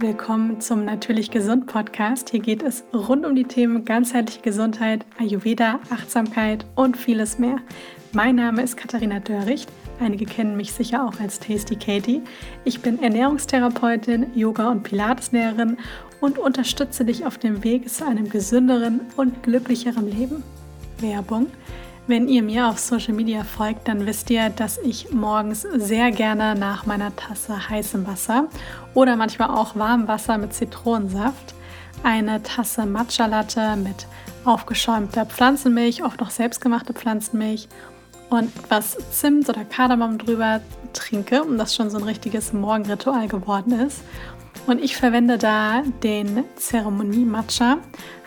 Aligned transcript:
Willkommen 0.00 0.60
zum 0.60 0.84
Natürlich 0.84 1.32
Gesund 1.32 1.66
Podcast. 1.66 2.30
Hier 2.30 2.38
geht 2.38 2.62
es 2.62 2.84
rund 2.94 3.26
um 3.26 3.34
die 3.34 3.42
Themen 3.42 3.84
ganzheitliche 3.84 4.40
Gesundheit, 4.42 5.04
Ayurveda, 5.18 5.80
Achtsamkeit 5.90 6.64
und 6.76 6.96
vieles 6.96 7.40
mehr. 7.40 7.56
Mein 8.12 8.36
Name 8.36 8.62
ist 8.62 8.76
Katharina 8.76 9.18
Dörricht. 9.18 9.68
Einige 9.98 10.24
kennen 10.24 10.56
mich 10.56 10.72
sicher 10.72 11.04
auch 11.04 11.18
als 11.18 11.40
Tasty 11.40 11.74
Katie. 11.74 12.22
Ich 12.64 12.80
bin 12.80 13.02
Ernährungstherapeutin, 13.02 14.26
Yoga- 14.36 14.70
und 14.70 14.84
Pilateslehrerin 14.84 15.78
und 16.20 16.38
unterstütze 16.38 17.04
dich 17.04 17.26
auf 17.26 17.36
dem 17.36 17.64
Weg 17.64 17.90
zu 17.90 18.06
einem 18.06 18.30
gesünderen 18.30 19.00
und 19.16 19.42
glücklicheren 19.42 20.08
Leben. 20.08 20.44
Werbung. 21.00 21.48
Wenn 22.08 22.26
ihr 22.26 22.42
mir 22.42 22.68
auf 22.68 22.78
Social 22.78 23.12
Media 23.12 23.44
folgt, 23.44 23.86
dann 23.86 24.06
wisst 24.06 24.30
ihr, 24.30 24.48
dass 24.48 24.78
ich 24.78 25.12
morgens 25.12 25.66
sehr 25.74 26.10
gerne 26.10 26.54
nach 26.54 26.86
meiner 26.86 27.14
Tasse 27.14 27.68
heißem 27.68 28.06
Wasser 28.06 28.48
oder 28.94 29.14
manchmal 29.14 29.50
auch 29.50 29.76
warmem 29.76 30.08
Wasser 30.08 30.38
mit 30.38 30.54
Zitronensaft 30.54 31.54
eine 32.02 32.42
Tasse 32.42 32.86
Matcha 32.86 33.26
Latte 33.26 33.76
mit 33.76 34.06
aufgeschäumter 34.46 35.26
Pflanzenmilch, 35.26 36.02
oft 36.02 36.22
auch 36.22 36.30
selbstgemachte 36.30 36.94
Pflanzenmilch 36.94 37.68
und 38.30 38.56
etwas 38.56 38.96
Zimt 39.10 39.46
oder 39.50 39.66
Kardamom 39.66 40.16
drüber 40.16 40.62
trinke 40.94 41.42
und 41.42 41.58
das 41.58 41.74
schon 41.74 41.90
so 41.90 41.98
ein 41.98 42.04
richtiges 42.04 42.54
Morgenritual 42.54 43.28
geworden 43.28 43.78
ist. 43.80 44.00
Und 44.66 44.82
ich 44.82 44.96
verwende 44.96 45.38
da 45.38 45.82
den 46.02 46.44
Zeremonie 46.56 47.24
Matcha, 47.24 47.78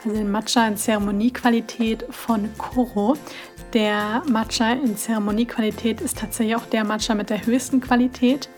also 0.04 0.18
den 0.18 0.32
Matcha 0.32 0.68
in 0.68 0.78
Zeremoniequalität 0.78 2.06
von 2.10 2.50
Koro. 2.58 3.16
Der 3.74 4.24
Matcha 4.30 4.74
in 4.74 4.98
Zeremoniequalität 4.98 6.02
ist 6.02 6.18
tatsächlich 6.18 6.56
auch 6.56 6.66
der 6.66 6.84
Matcha 6.84 7.14
mit 7.14 7.30
der 7.30 7.46
höchsten 7.46 7.80
Qualität. 7.80 8.50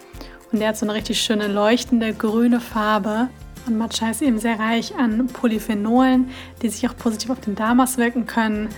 Und 0.52 0.60
der 0.60 0.70
hat 0.70 0.78
so 0.78 0.86
eine 0.86 0.94
richtig 0.94 1.22
schöne 1.22 1.48
leuchtende 1.48 2.14
grüne 2.14 2.60
Farbe. 2.60 3.30
Und 3.66 3.78
Matcha 3.78 4.10
ist 4.10 4.22
eben 4.22 4.40
sehr 4.40 4.60
reich 4.60 4.96
an 4.96 5.28
Polyphenolen, 5.28 6.30
die 6.62 6.70
sich 6.70 6.88
auch 6.88 6.98
positiv 6.98 7.30
auf 7.30 7.40
den 7.40 7.56
Darm 7.56 7.80
auswirken 7.80 8.26
können. 8.26 8.70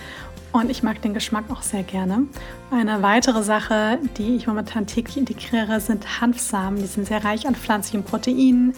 Und 0.56 0.70
ich 0.70 0.82
mag 0.82 1.02
den 1.02 1.12
Geschmack 1.12 1.44
auch 1.50 1.60
sehr 1.60 1.82
gerne. 1.82 2.28
Eine 2.70 3.02
weitere 3.02 3.42
Sache, 3.42 3.98
die 4.16 4.36
ich 4.36 4.46
momentan 4.46 4.86
täglich 4.86 5.18
integriere, 5.18 5.80
sind 5.80 6.22
Hanfsamen. 6.22 6.78
Die 6.78 6.86
sind 6.86 7.06
sehr 7.06 7.22
reich 7.22 7.46
an 7.46 7.54
pflanzlichen 7.54 8.04
Proteinen, 8.04 8.72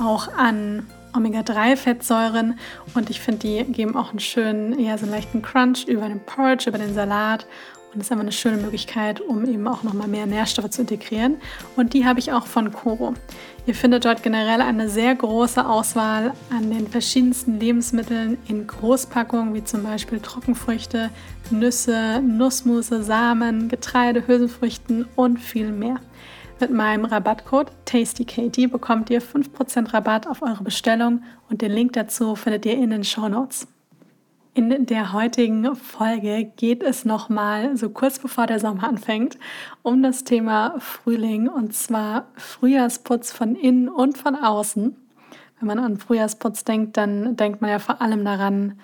auch 0.00 0.34
an 0.36 0.84
Omega-3-Fettsäuren 1.14 2.58
und 2.94 3.08
ich 3.10 3.20
finde, 3.20 3.46
die 3.46 3.64
geben 3.70 3.96
auch 3.96 4.10
einen 4.10 4.18
schönen, 4.18 4.80
ja, 4.80 4.98
so 4.98 5.04
einen 5.04 5.12
leichten 5.12 5.42
Crunch 5.42 5.84
über 5.86 6.08
den 6.08 6.18
Porridge, 6.20 6.68
über 6.68 6.78
den 6.78 6.92
Salat 6.92 7.46
und 7.92 7.98
das 7.98 8.06
ist 8.06 8.12
einfach 8.12 8.22
eine 8.22 8.32
schöne 8.32 8.56
Möglichkeit, 8.56 9.20
um 9.20 9.44
eben 9.44 9.68
auch 9.68 9.82
nochmal 9.82 10.08
mehr 10.08 10.24
Nährstoffe 10.24 10.70
zu 10.70 10.80
integrieren. 10.80 11.36
Und 11.76 11.92
die 11.92 12.06
habe 12.06 12.20
ich 12.20 12.32
auch 12.32 12.46
von 12.46 12.72
Koro. 12.72 13.12
Ihr 13.66 13.74
findet 13.74 14.06
dort 14.06 14.22
generell 14.22 14.62
eine 14.62 14.88
sehr 14.88 15.14
große 15.14 15.66
Auswahl 15.66 16.32
an 16.50 16.70
den 16.70 16.88
verschiedensten 16.88 17.60
Lebensmitteln 17.60 18.38
in 18.48 18.66
Großpackungen, 18.66 19.52
wie 19.52 19.62
zum 19.62 19.82
Beispiel 19.82 20.20
Trockenfrüchte, 20.20 21.10
Nüsse, 21.50 22.22
Nussmusse, 22.22 23.02
Samen, 23.02 23.68
Getreide, 23.68 24.26
Hülsenfrüchten 24.26 25.06
und 25.14 25.38
viel 25.38 25.70
mehr. 25.70 25.96
Mit 26.60 26.70
meinem 26.70 27.04
Rabattcode 27.04 27.72
TastyKatie 27.84 28.68
bekommt 28.68 29.10
ihr 29.10 29.20
5% 29.20 29.92
Rabatt 29.92 30.26
auf 30.26 30.40
eure 30.40 30.62
Bestellung 30.64 31.22
und 31.50 31.60
den 31.60 31.72
Link 31.72 31.92
dazu 31.92 32.36
findet 32.36 32.64
ihr 32.64 32.74
in 32.74 32.90
den 32.90 33.04
Show 33.04 33.28
Notes. 33.28 33.66
In 34.54 34.84
der 34.84 35.14
heutigen 35.14 35.74
Folge 35.74 36.44
geht 36.56 36.82
es 36.82 37.06
nochmal, 37.06 37.74
so 37.74 37.88
kurz 37.88 38.18
bevor 38.18 38.46
der 38.46 38.60
Sommer 38.60 38.84
anfängt, 38.84 39.38
um 39.80 40.02
das 40.02 40.24
Thema 40.24 40.74
Frühling 40.78 41.48
und 41.48 41.72
zwar 41.72 42.26
Frühjahrsputz 42.34 43.32
von 43.32 43.56
innen 43.56 43.88
und 43.88 44.18
von 44.18 44.36
außen. 44.36 44.94
Wenn 45.58 45.66
man 45.66 45.78
an 45.78 45.96
Frühjahrsputz 45.96 46.64
denkt, 46.64 46.98
dann 46.98 47.34
denkt 47.34 47.62
man 47.62 47.70
ja 47.70 47.78
vor 47.78 48.02
allem 48.02 48.26
daran, 48.26 48.78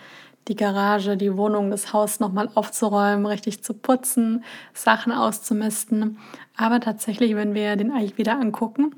die 0.49 0.57
Garage, 0.57 1.19
die 1.19 1.37
Wohnung, 1.37 1.71
das 1.71 1.93
Haus 1.93 2.19
nochmal 2.19 2.49
aufzuräumen, 2.55 3.27
richtig 3.27 3.63
zu 3.63 3.75
putzen, 3.75 4.45
Sachen 4.73 5.13
auszumisten. 5.13 6.17
Aber 6.57 6.81
tatsächlich, 6.81 7.35
wenn 7.35 7.53
wir 7.53 7.77
den 7.77 7.93
Ayurveda 7.93 8.33
angucken, 8.41 8.95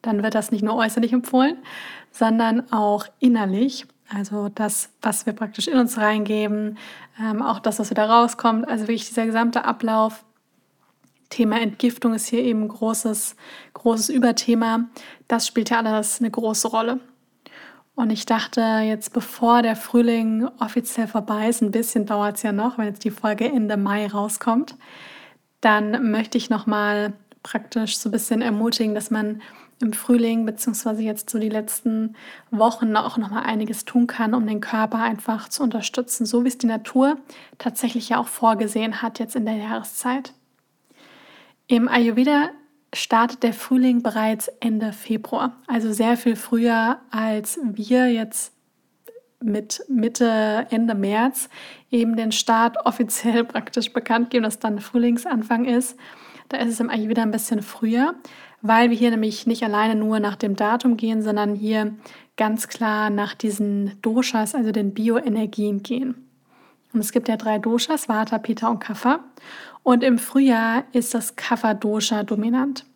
dann 0.00 0.22
wird 0.22 0.36
das 0.36 0.52
nicht 0.52 0.62
nur 0.62 0.76
äußerlich 0.76 1.12
empfohlen, 1.12 1.56
sondern 2.12 2.72
auch 2.72 3.06
innerlich. 3.18 3.88
Also 4.14 4.48
das, 4.48 4.90
was 5.02 5.26
wir 5.26 5.32
praktisch 5.32 5.66
in 5.66 5.78
uns 5.78 5.98
reingeben, 5.98 6.78
ähm, 7.20 7.42
auch 7.42 7.58
das, 7.58 7.78
was 7.78 7.90
wieder 7.90 8.08
rauskommt. 8.08 8.68
Also 8.68 8.84
wirklich 8.84 9.08
dieser 9.08 9.26
gesamte 9.26 9.64
Ablauf. 9.64 10.24
Thema 11.30 11.60
Entgiftung 11.60 12.14
ist 12.14 12.28
hier 12.28 12.42
eben 12.42 12.62
ein 12.62 12.68
großes, 12.68 13.34
großes 13.72 14.10
Überthema. 14.10 14.84
Das 15.26 15.46
spielt 15.46 15.70
ja 15.70 15.80
alles 15.80 16.20
eine 16.20 16.30
große 16.30 16.68
Rolle. 16.68 17.00
Und 17.96 18.10
ich 18.10 18.26
dachte 18.26 18.60
jetzt, 18.60 19.12
bevor 19.12 19.62
der 19.62 19.76
Frühling 19.76 20.48
offiziell 20.60 21.06
vorbei 21.06 21.48
ist, 21.48 21.62
ein 21.62 21.70
bisschen 21.70 22.06
dauert 22.06 22.36
es 22.36 22.42
ja 22.42 22.52
noch, 22.52 22.78
wenn 22.78 22.86
jetzt 22.86 23.04
die 23.04 23.10
Folge 23.10 23.46
Ende 23.46 23.76
Mai 23.76 24.06
rauskommt, 24.06 24.76
dann 25.60 26.10
möchte 26.10 26.36
ich 26.38 26.50
nochmal 26.50 27.14
praktisch 27.42 27.98
so 27.98 28.08
ein 28.08 28.12
bisschen 28.12 28.42
ermutigen, 28.42 28.94
dass 28.94 29.10
man 29.10 29.42
im 29.84 29.92
Frühling 29.92 30.46
beziehungsweise 30.46 31.02
jetzt 31.02 31.30
so 31.30 31.38
die 31.38 31.48
letzten 31.48 32.16
Wochen 32.50 32.96
auch 32.96 33.16
nochmal 33.18 33.44
einiges 33.44 33.84
tun 33.84 34.06
kann, 34.06 34.34
um 34.34 34.46
den 34.46 34.60
Körper 34.60 34.98
einfach 34.98 35.48
zu 35.48 35.62
unterstützen, 35.62 36.26
so 36.26 36.44
wie 36.44 36.48
es 36.48 36.58
die 36.58 36.66
Natur 36.66 37.18
tatsächlich 37.58 38.08
ja 38.08 38.18
auch 38.18 38.28
vorgesehen 38.28 39.02
hat 39.02 39.18
jetzt 39.18 39.36
in 39.36 39.46
der 39.46 39.56
Jahreszeit. 39.56 40.32
Im 41.66 41.88
Ayurveda 41.88 42.50
startet 42.94 43.42
der 43.42 43.52
Frühling 43.52 44.02
bereits 44.02 44.48
Ende 44.60 44.92
Februar, 44.92 45.56
also 45.66 45.92
sehr 45.92 46.16
viel 46.16 46.36
früher, 46.36 46.98
als 47.10 47.58
wir 47.62 48.08
jetzt 48.10 48.52
mit 49.42 49.84
Mitte, 49.88 50.66
Ende 50.70 50.94
März 50.94 51.48
eben 51.90 52.16
den 52.16 52.32
Start 52.32 52.86
offiziell 52.86 53.44
praktisch 53.44 53.92
bekannt 53.92 54.30
geben, 54.30 54.44
dass 54.44 54.58
dann 54.58 54.80
Frühlingsanfang 54.80 55.66
ist. 55.66 55.98
Da 56.48 56.58
ist 56.58 56.68
es 56.68 56.80
im 56.80 56.90
Ayurveda 56.90 57.22
ein 57.22 57.30
bisschen 57.30 57.62
früher, 57.62 58.14
weil 58.66 58.88
wir 58.88 58.96
hier 58.96 59.10
nämlich 59.10 59.46
nicht 59.46 59.62
alleine 59.62 59.94
nur 59.94 60.20
nach 60.20 60.36
dem 60.36 60.56
Datum 60.56 60.96
gehen, 60.96 61.20
sondern 61.22 61.54
hier 61.54 61.92
ganz 62.38 62.66
klar 62.66 63.10
nach 63.10 63.34
diesen 63.34 64.00
Doshas, 64.00 64.54
also 64.54 64.72
den 64.72 64.94
Bioenergien 64.94 65.82
gehen. 65.82 66.26
Und 66.94 67.00
es 67.00 67.12
gibt 67.12 67.28
ja 67.28 67.36
drei 67.36 67.58
Doshas, 67.58 68.08
Vata, 68.08 68.38
Pitta 68.38 68.68
und 68.68 68.78
Kapha. 68.78 69.20
Und 69.82 70.02
im 70.02 70.16
Frühjahr 70.16 70.84
ist 70.92 71.12
das 71.12 71.36
Kapha-Dosha 71.36 72.22
dominant. 72.22 72.86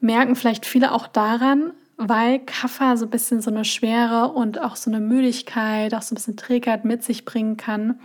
Merken 0.00 0.36
vielleicht 0.36 0.66
viele 0.66 0.92
auch 0.92 1.06
daran, 1.06 1.72
weil 1.96 2.38
Kapha 2.40 2.98
so 2.98 3.06
ein 3.06 3.10
bisschen 3.10 3.40
so 3.40 3.50
eine 3.50 3.64
Schwere 3.64 4.32
und 4.32 4.60
auch 4.60 4.76
so 4.76 4.90
eine 4.90 5.00
Müdigkeit, 5.00 5.94
auch 5.94 6.02
so 6.02 6.12
ein 6.12 6.16
bisschen 6.16 6.36
Trägheit 6.36 6.84
mit 6.84 7.02
sich 7.02 7.24
bringen 7.24 7.56
kann. 7.56 7.98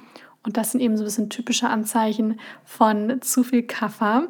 Und 0.44 0.56
das 0.56 0.72
sind 0.72 0.80
eben 0.80 0.95
so 0.95 1.03
ein 1.03 1.07
bisschen 1.07 1.30
typische 1.30 1.68
Anzeichen 1.68 2.40
von 2.63 3.22
zu 3.22 3.44
viel 3.44 3.63
Kapha. 3.63 4.30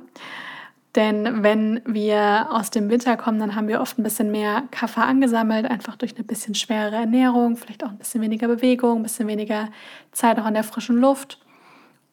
Denn 0.95 1.41
wenn 1.41 1.81
wir 1.85 2.47
aus 2.51 2.69
dem 2.69 2.89
Winter 2.89 3.17
kommen, 3.17 3.39
dann 3.39 3.55
haben 3.55 3.67
wir 3.67 3.81
oft 3.81 3.97
ein 3.97 4.03
bisschen 4.03 4.31
mehr 4.31 4.63
Kaffer 4.69 5.05
angesammelt, 5.05 5.65
einfach 5.65 5.95
durch 5.95 6.15
eine 6.15 6.23
bisschen 6.23 6.53
schwerere 6.53 6.97
Ernährung, 6.97 7.57
vielleicht 7.57 7.83
auch 7.83 7.89
ein 7.89 7.97
bisschen 7.97 8.21
weniger 8.21 8.47
Bewegung, 8.47 8.97
ein 8.97 9.03
bisschen 9.03 9.27
weniger 9.27 9.69
Zeit 10.11 10.39
auch 10.39 10.45
an 10.45 10.53
der 10.53 10.63
frischen 10.63 10.97
Luft 10.97 11.39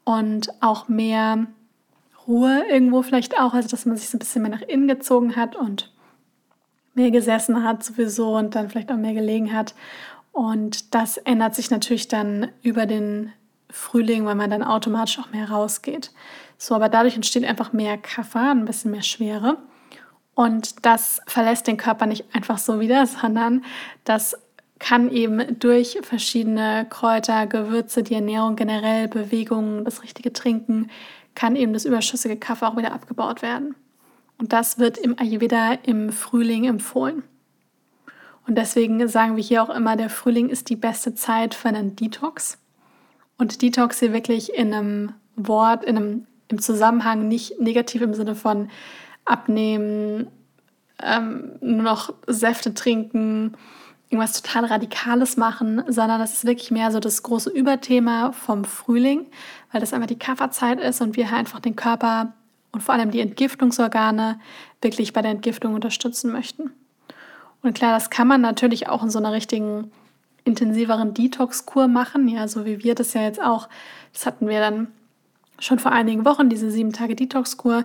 und 0.05 0.51
auch 0.63 0.89
mehr 0.89 1.47
Ruhe 2.27 2.65
irgendwo 2.71 3.03
vielleicht 3.03 3.39
auch, 3.39 3.53
also 3.53 3.69
dass 3.69 3.85
man 3.85 3.97
sich 3.97 4.09
so 4.09 4.17
ein 4.17 4.21
bisschen 4.21 4.43
mehr 4.43 4.51
nach 4.51 4.63
innen 4.63 4.89
gezogen 4.89 5.37
hat 5.37 5.57
und 5.57 5.93
mehr 6.95 7.11
gesessen 7.11 7.63
hat 7.65 7.85
sowieso 7.85 8.37
und 8.37 8.55
dann 8.55 8.71
vielleicht 8.71 8.91
auch 8.91 8.97
mehr 8.97 9.15
gelegen 9.15 9.53
hat. 9.53 9.75
Und 10.33 10.95
das 10.95 11.17
ändert 11.19 11.55
sich 11.55 11.71
natürlich 11.71 12.09
dann 12.09 12.49
über 12.63 12.87
den 12.87 13.33
Frühling, 13.73 14.25
weil 14.25 14.35
man 14.35 14.51
dann 14.51 14.63
automatisch 14.63 15.19
auch 15.19 15.31
mehr 15.31 15.51
rausgeht. 15.51 16.13
So, 16.59 16.75
aber 16.75 16.89
dadurch 16.89 17.17
entsteht 17.17 17.45
einfach 17.45 17.73
mehr 17.73 17.97
Kaffer, 17.99 18.51
ein 18.51 18.65
bisschen 18.65 18.91
mehr 18.91 19.03
Schwere. 19.03 19.59
Und 20.35 20.85
das 20.87 21.21
verlässt 21.27 21.67
den 21.67 21.77
Körper 21.77 22.07
nicht 22.07 22.25
einfach 22.35 22.59
so 22.59 22.81
wieder, 22.81 23.07
sondern 23.07 23.65
das 24.05 24.37
kann 24.79 25.11
eben 25.11 25.59
durch 25.59 25.99
verschiedene 26.03 26.87
Kräuter, 26.89 27.47
Gewürze, 27.47 28.03
die 28.03 28.15
Ernährung 28.15 28.57
generell, 28.57 29.09
Bewegungen, 29.09 29.85
das 29.85 30.03
richtige 30.03 30.33
Trinken, 30.33 30.91
kann 31.35 31.55
eben 31.55 31.73
das 31.73 31.85
überschüssige 31.85 32.37
Kaffee 32.37 32.67
auch 32.67 32.77
wieder 32.77 32.93
abgebaut 32.93 33.43
werden. 33.43 33.75
Und 34.39 34.55
das 34.55 34.79
wird 34.79 34.97
im 34.97 35.19
Ayurveda 35.19 35.75
im 35.83 36.11
Frühling 36.13 36.65
empfohlen. 36.65 37.23
Und 38.47 38.57
deswegen 38.57 39.07
sagen 39.07 39.37
wir 39.37 39.45
hier 39.45 39.63
auch 39.63 39.71
immer, 39.71 39.97
der 39.97 40.11
Frühling 40.11 40.49
ist 40.49 40.71
die 40.71 40.77
beste 40.77 41.15
Zeit 41.15 41.55
für 41.55 41.69
einen 41.69 41.95
Detox. 41.95 42.59
Und 43.41 43.63
Detox 43.63 43.99
hier 43.99 44.13
wirklich 44.13 44.53
in 44.53 44.75
einem 44.75 45.15
Wort, 45.35 45.83
in 45.85 45.97
einem 45.97 46.27
im 46.49 46.61
Zusammenhang 46.61 47.27
nicht 47.27 47.59
negativ 47.59 48.03
im 48.03 48.13
Sinne 48.13 48.35
von 48.35 48.69
abnehmen, 49.25 50.29
ähm, 51.03 51.53
nur 51.61 51.83
noch 51.83 52.13
Säfte 52.27 52.75
trinken, 52.75 53.57
irgendwas 54.11 54.43
total 54.43 54.67
Radikales 54.67 55.39
machen, 55.39 55.83
sondern 55.89 56.19
das 56.19 56.35
ist 56.35 56.45
wirklich 56.45 56.71
mehr 56.71 56.91
so 56.91 57.01
das 57.01 57.23
große 57.23 57.49
Überthema 57.49 58.33
vom 58.33 58.65
Frühling, 58.65 59.27
weil 59.73 59.81
das 59.81 59.95
einfach 59.95 60.09
die 60.09 60.19
Kafferzeit 60.19 60.79
ist 60.79 61.01
und 61.01 61.17
wir 61.17 61.31
halt 61.31 61.41
einfach 61.41 61.61
den 61.61 61.77
Körper 61.77 62.35
und 62.73 62.83
vor 62.83 62.95
allem 62.95 63.11
die 63.11 63.21
Entgiftungsorgane 63.21 64.39
wirklich 64.83 65.15
bei 65.15 65.23
der 65.23 65.31
Entgiftung 65.31 65.75
unterstützen 65.75 66.31
möchten. 66.31 66.73
Und 67.63 67.75
klar, 67.75 67.93
das 67.93 68.11
kann 68.11 68.29
man 68.29 68.43
natürlich 68.43 68.89
auch 68.89 69.03
in 69.03 69.11
so 69.11 69.19
einer 69.19 69.33
richtigen 69.33 69.93
intensiveren 70.51 71.15
Detox-Kur 71.15 71.89
machen, 71.89 72.29
ja, 72.29 72.47
so 72.49 72.65
wie 72.67 72.85
wir 72.85 72.95
das 72.95 73.15
ja 73.15 73.23
jetzt 73.23 73.43
auch, 73.43 73.69
das 74.13 74.27
hatten 74.27 74.49
wir 74.49 74.61
dann 74.61 74.89
schon 75.59 75.79
vor 75.79 75.93
einigen 75.93 76.25
Wochen, 76.25 76.49
diese 76.49 76.71
sieben 76.71 76.93
Tage 76.93 77.17
Detox-Kur. 77.17 77.85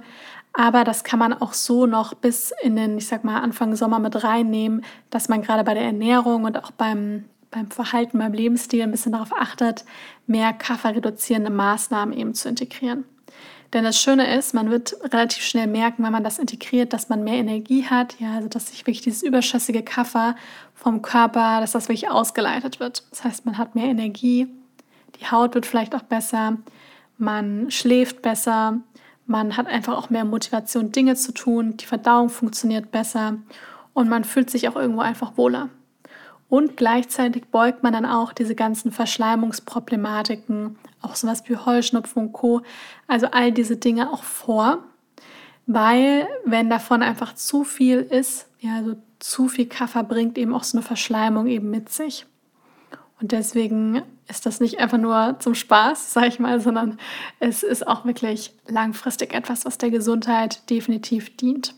Aber 0.53 0.83
das 0.85 1.03
kann 1.03 1.19
man 1.19 1.33
auch 1.33 1.53
so 1.53 1.85
noch 1.85 2.13
bis 2.13 2.53
in 2.61 2.75
den, 2.75 2.97
ich 2.97 3.07
sag 3.07 3.23
mal, 3.25 3.41
Anfang 3.41 3.75
Sommer 3.75 3.99
mit 3.99 4.23
reinnehmen, 4.23 4.85
dass 5.09 5.27
man 5.27 5.41
gerade 5.41 5.63
bei 5.65 5.73
der 5.73 5.83
Ernährung 5.83 6.45
und 6.45 6.57
auch 6.57 6.71
beim, 6.71 7.25
beim 7.51 7.69
Verhalten, 7.69 8.19
beim 8.19 8.31
Lebensstil 8.31 8.81
ein 8.81 8.91
bisschen 8.91 9.11
darauf 9.11 9.33
achtet, 9.33 9.83
mehr 10.27 10.53
kafferreduzierende 10.53 11.51
Maßnahmen 11.51 12.17
eben 12.17 12.33
zu 12.33 12.47
integrieren. 12.47 13.03
Denn 13.73 13.83
das 13.83 13.99
Schöne 13.99 14.35
ist, 14.37 14.53
man 14.53 14.69
wird 14.69 14.95
relativ 15.11 15.43
schnell 15.43 15.67
merken, 15.67 16.03
wenn 16.03 16.11
man 16.11 16.23
das 16.23 16.39
integriert, 16.39 16.93
dass 16.93 17.09
man 17.09 17.23
mehr 17.23 17.35
Energie 17.35 17.85
hat, 17.85 18.19
ja, 18.19 18.35
also 18.35 18.47
dass 18.47 18.67
sich 18.67 18.81
wirklich 18.81 19.01
dieses 19.01 19.23
überschüssige 19.23 19.83
Kaffer 19.83 20.35
vom 20.73 21.01
Körper, 21.01 21.59
dass 21.59 21.71
das 21.71 21.89
wirklich 21.89 22.09
ausgeleitet 22.09 22.79
wird. 22.79 23.03
Das 23.09 23.23
heißt, 23.23 23.45
man 23.45 23.57
hat 23.57 23.75
mehr 23.75 23.85
Energie, 23.87 24.47
die 25.19 25.25
Haut 25.29 25.55
wird 25.55 25.65
vielleicht 25.65 25.95
auch 25.95 26.03
besser, 26.03 26.57
man 27.17 27.71
schläft 27.71 28.21
besser, 28.21 28.79
man 29.25 29.57
hat 29.57 29.67
einfach 29.67 29.97
auch 29.97 30.09
mehr 30.09 30.25
Motivation, 30.25 30.91
Dinge 30.91 31.15
zu 31.15 31.33
tun, 31.33 31.77
die 31.77 31.85
Verdauung 31.85 32.29
funktioniert 32.29 32.91
besser 32.91 33.37
und 33.93 34.09
man 34.09 34.23
fühlt 34.23 34.49
sich 34.49 34.69
auch 34.69 34.75
irgendwo 34.75 35.01
einfach 35.01 35.37
wohler. 35.37 35.69
Und 36.55 36.77
gleichzeitig 36.77 37.47
beugt 37.47 37.83
man 37.83 37.91
dann 37.91 38.05
auch 38.05 38.31
diese 38.31 38.55
ganzen 38.55 38.89
Verschleimungsproblematiken, 38.89 40.77
auch 41.01 41.17
sowas 41.17 41.43
wie 41.47 41.57
Heuschnupfen 41.57 42.27
und 42.27 42.31
Co., 42.31 42.61
also 43.07 43.27
all 43.31 43.51
diese 43.51 43.75
Dinge 43.75 44.09
auch 44.09 44.23
vor, 44.23 44.77
weil 45.65 46.29
wenn 46.45 46.69
davon 46.69 47.03
einfach 47.03 47.35
zu 47.35 47.65
viel 47.65 47.99
ist, 47.99 48.47
ja, 48.61 48.77
also 48.77 48.95
zu 49.19 49.49
viel 49.49 49.65
Kaffer 49.65 50.03
bringt 50.03 50.37
eben 50.37 50.53
auch 50.53 50.63
so 50.63 50.77
eine 50.77 50.87
Verschleimung 50.87 51.47
eben 51.47 51.69
mit 51.71 51.89
sich. 51.89 52.25
Und 53.19 53.33
deswegen 53.33 54.03
ist 54.29 54.45
das 54.45 54.61
nicht 54.61 54.79
einfach 54.79 54.97
nur 54.97 55.35
zum 55.39 55.55
Spaß, 55.55 56.13
sage 56.13 56.27
ich 56.27 56.39
mal, 56.39 56.61
sondern 56.61 56.97
es 57.41 57.63
ist 57.63 57.85
auch 57.85 58.05
wirklich 58.05 58.53
langfristig 58.65 59.33
etwas, 59.33 59.65
was 59.65 59.77
der 59.77 59.89
Gesundheit 59.91 60.69
definitiv 60.69 61.35
dient. 61.35 61.75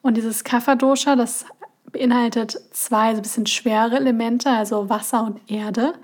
Und 0.00 0.16
dieses 0.16 0.44
Kapha-Dosha, 0.44 1.16
das 1.16 1.44
beinhaltet 1.92 2.60
zwei 2.72 3.12
so 3.12 3.18
ein 3.18 3.22
bisschen 3.22 3.46
schwere 3.46 3.96
Elemente, 3.96 4.50
also 4.50 4.88
Wasser 4.88 5.24
und 5.24 5.40
Erde. 5.50 5.94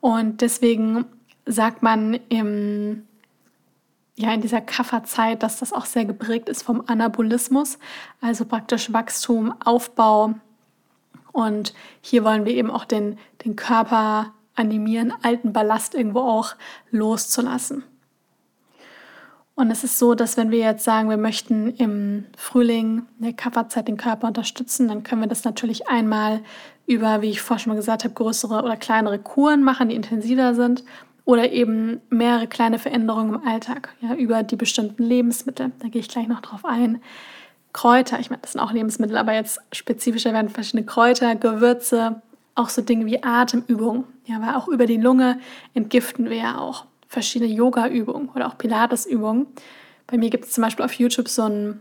Und 0.00 0.40
deswegen 0.40 1.04
sagt 1.46 1.82
man 1.82 2.14
im, 2.28 3.06
ja, 4.16 4.32
in 4.32 4.40
dieser 4.40 4.60
Kafferzeit, 4.60 5.42
dass 5.42 5.58
das 5.58 5.72
auch 5.72 5.86
sehr 5.86 6.04
geprägt 6.04 6.48
ist 6.48 6.62
vom 6.62 6.84
Anabolismus, 6.86 7.78
also 8.20 8.44
praktisch 8.44 8.92
Wachstum, 8.92 9.54
Aufbau. 9.64 10.34
Und 11.32 11.74
hier 12.00 12.24
wollen 12.24 12.44
wir 12.44 12.54
eben 12.54 12.70
auch 12.70 12.84
den, 12.84 13.18
den 13.44 13.56
Körper 13.56 14.32
animieren, 14.54 15.12
alten 15.22 15.52
Ballast 15.52 15.94
irgendwo 15.94 16.20
auch 16.20 16.54
loszulassen. 16.90 17.84
Und 19.60 19.70
es 19.70 19.84
ist 19.84 19.98
so, 19.98 20.14
dass 20.14 20.38
wenn 20.38 20.50
wir 20.50 20.60
jetzt 20.60 20.84
sagen, 20.84 21.10
wir 21.10 21.18
möchten 21.18 21.74
im 21.74 22.24
Frühling 22.34 23.02
in 23.18 23.24
der 23.26 23.34
Kafferzeit 23.34 23.88
den 23.88 23.98
Körper 23.98 24.26
unterstützen, 24.26 24.88
dann 24.88 25.02
können 25.02 25.20
wir 25.20 25.28
das 25.28 25.44
natürlich 25.44 25.86
einmal 25.86 26.40
über, 26.86 27.20
wie 27.20 27.28
ich 27.28 27.42
vorhin 27.42 27.64
schon 27.64 27.72
mal 27.72 27.76
gesagt 27.76 28.04
habe, 28.04 28.14
größere 28.14 28.62
oder 28.62 28.78
kleinere 28.78 29.18
Kuren 29.18 29.62
machen, 29.62 29.90
die 29.90 29.96
intensiver 29.96 30.54
sind 30.54 30.82
oder 31.26 31.52
eben 31.52 32.00
mehrere 32.08 32.46
kleine 32.46 32.78
Veränderungen 32.78 33.34
im 33.34 33.46
Alltag, 33.46 33.90
ja, 34.00 34.14
über 34.14 34.42
die 34.42 34.56
bestimmten 34.56 35.02
Lebensmittel. 35.02 35.72
Da 35.80 35.88
gehe 35.88 36.00
ich 36.00 36.08
gleich 36.08 36.26
noch 36.26 36.40
drauf 36.40 36.64
ein. 36.64 37.02
Kräuter, 37.74 38.18
ich 38.18 38.30
meine, 38.30 38.40
das 38.40 38.52
sind 38.52 38.62
auch 38.62 38.72
Lebensmittel, 38.72 39.18
aber 39.18 39.34
jetzt 39.34 39.60
spezifischer 39.72 40.32
werden 40.32 40.48
verschiedene 40.48 40.86
Kräuter, 40.86 41.34
Gewürze, 41.34 42.22
auch 42.54 42.70
so 42.70 42.80
Dinge 42.80 43.04
wie 43.04 43.22
Atemübungen, 43.22 44.04
ja, 44.24 44.40
weil 44.40 44.54
auch 44.54 44.68
über 44.68 44.86
die 44.86 44.96
Lunge 44.96 45.38
entgiften 45.74 46.30
wir 46.30 46.38
ja 46.38 46.58
auch 46.58 46.86
verschiedene 47.10 47.52
Yoga-Übungen 47.52 48.30
oder 48.30 48.46
auch 48.46 48.56
Pilates-Übungen. 48.56 49.48
Bei 50.06 50.16
mir 50.16 50.30
gibt 50.30 50.44
es 50.44 50.52
zum 50.52 50.62
Beispiel 50.62 50.84
auf 50.84 50.92
YouTube 50.94 51.28
so 51.28 51.42
einen, 51.42 51.80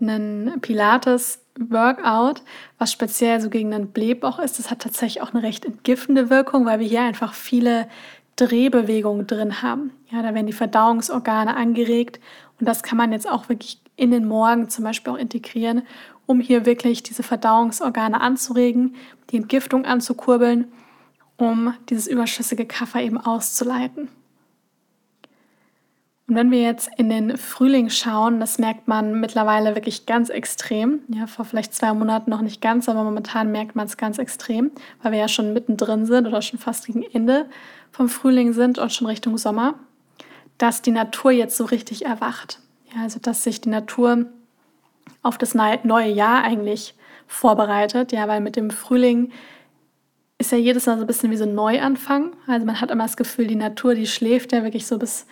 einen 0.00 0.60
Pilates-Workout, 0.60 2.42
was 2.78 2.92
speziell 2.92 3.40
so 3.40 3.48
gegen 3.48 3.72
einen 3.72 3.88
Blähbauch 3.88 4.38
ist. 4.38 4.58
Das 4.58 4.70
hat 4.70 4.80
tatsächlich 4.80 5.22
auch 5.22 5.32
eine 5.32 5.42
recht 5.42 5.64
entgiftende 5.64 6.28
Wirkung, 6.28 6.66
weil 6.66 6.78
wir 6.78 6.86
hier 6.86 7.00
einfach 7.00 7.32
viele 7.32 7.88
Drehbewegungen 8.36 9.26
drin 9.26 9.62
haben. 9.62 9.92
Ja, 10.10 10.22
da 10.22 10.34
werden 10.34 10.46
die 10.46 10.52
Verdauungsorgane 10.52 11.56
angeregt 11.56 12.20
und 12.60 12.68
das 12.68 12.82
kann 12.82 12.98
man 12.98 13.12
jetzt 13.12 13.28
auch 13.28 13.48
wirklich 13.48 13.80
in 13.96 14.10
den 14.10 14.28
Morgen 14.28 14.68
zum 14.68 14.84
Beispiel 14.84 15.14
auch 15.14 15.18
integrieren, 15.18 15.82
um 16.26 16.40
hier 16.40 16.66
wirklich 16.66 17.02
diese 17.02 17.22
Verdauungsorgane 17.22 18.20
anzuregen, 18.20 18.94
die 19.30 19.38
Entgiftung 19.38 19.86
anzukurbeln, 19.86 20.70
um 21.38 21.72
dieses 21.88 22.06
überschüssige 22.06 22.66
Kaffer 22.66 23.00
eben 23.00 23.16
auszuleiten. 23.16 24.08
Und 26.26 26.36
wenn 26.36 26.50
wir 26.50 26.62
jetzt 26.62 26.88
in 26.96 27.10
den 27.10 27.36
Frühling 27.36 27.90
schauen, 27.90 28.40
das 28.40 28.58
merkt 28.58 28.88
man 28.88 29.20
mittlerweile 29.20 29.74
wirklich 29.74 30.06
ganz 30.06 30.30
extrem. 30.30 31.00
Ja, 31.08 31.26
vor 31.26 31.44
vielleicht 31.44 31.74
zwei 31.74 31.92
Monaten 31.92 32.30
noch 32.30 32.40
nicht 32.40 32.62
ganz, 32.62 32.88
aber 32.88 33.04
momentan 33.04 33.52
merkt 33.52 33.76
man 33.76 33.86
es 33.86 33.98
ganz 33.98 34.18
extrem, 34.18 34.70
weil 35.02 35.12
wir 35.12 35.18
ja 35.18 35.28
schon 35.28 35.52
mittendrin 35.52 36.06
sind 36.06 36.26
oder 36.26 36.40
schon 36.40 36.58
fast 36.58 36.86
gegen 36.86 37.02
Ende 37.02 37.46
vom 37.92 38.08
Frühling 38.08 38.54
sind 38.54 38.78
und 38.78 38.90
schon 38.90 39.06
Richtung 39.06 39.36
Sommer, 39.36 39.74
dass 40.56 40.80
die 40.80 40.92
Natur 40.92 41.30
jetzt 41.30 41.58
so 41.58 41.64
richtig 41.66 42.06
erwacht. 42.06 42.58
Ja, 42.94 43.02
also 43.02 43.18
dass 43.20 43.44
sich 43.44 43.60
die 43.60 43.68
Natur 43.68 44.24
auf 45.22 45.36
das 45.36 45.54
neue 45.54 46.10
Jahr 46.10 46.42
eigentlich 46.42 46.94
vorbereitet. 47.26 48.12
Ja, 48.12 48.28
weil 48.28 48.40
mit 48.40 48.56
dem 48.56 48.70
Frühling 48.70 49.30
ist 50.38 50.52
ja 50.52 50.58
jedes 50.58 50.86
Mal 50.86 50.96
so 50.96 51.02
ein 51.02 51.06
bisschen 51.06 51.30
wie 51.30 51.36
so 51.36 51.44
ein 51.44 51.54
Neuanfang. 51.54 52.32
Also 52.46 52.64
man 52.64 52.80
hat 52.80 52.90
immer 52.90 53.04
das 53.04 53.16
Gefühl, 53.18 53.46
die 53.46 53.56
Natur, 53.56 53.94
die 53.94 54.06
schläft 54.06 54.52
ja 54.52 54.62
wirklich 54.62 54.86
so 54.86 54.98
bis 54.98 55.26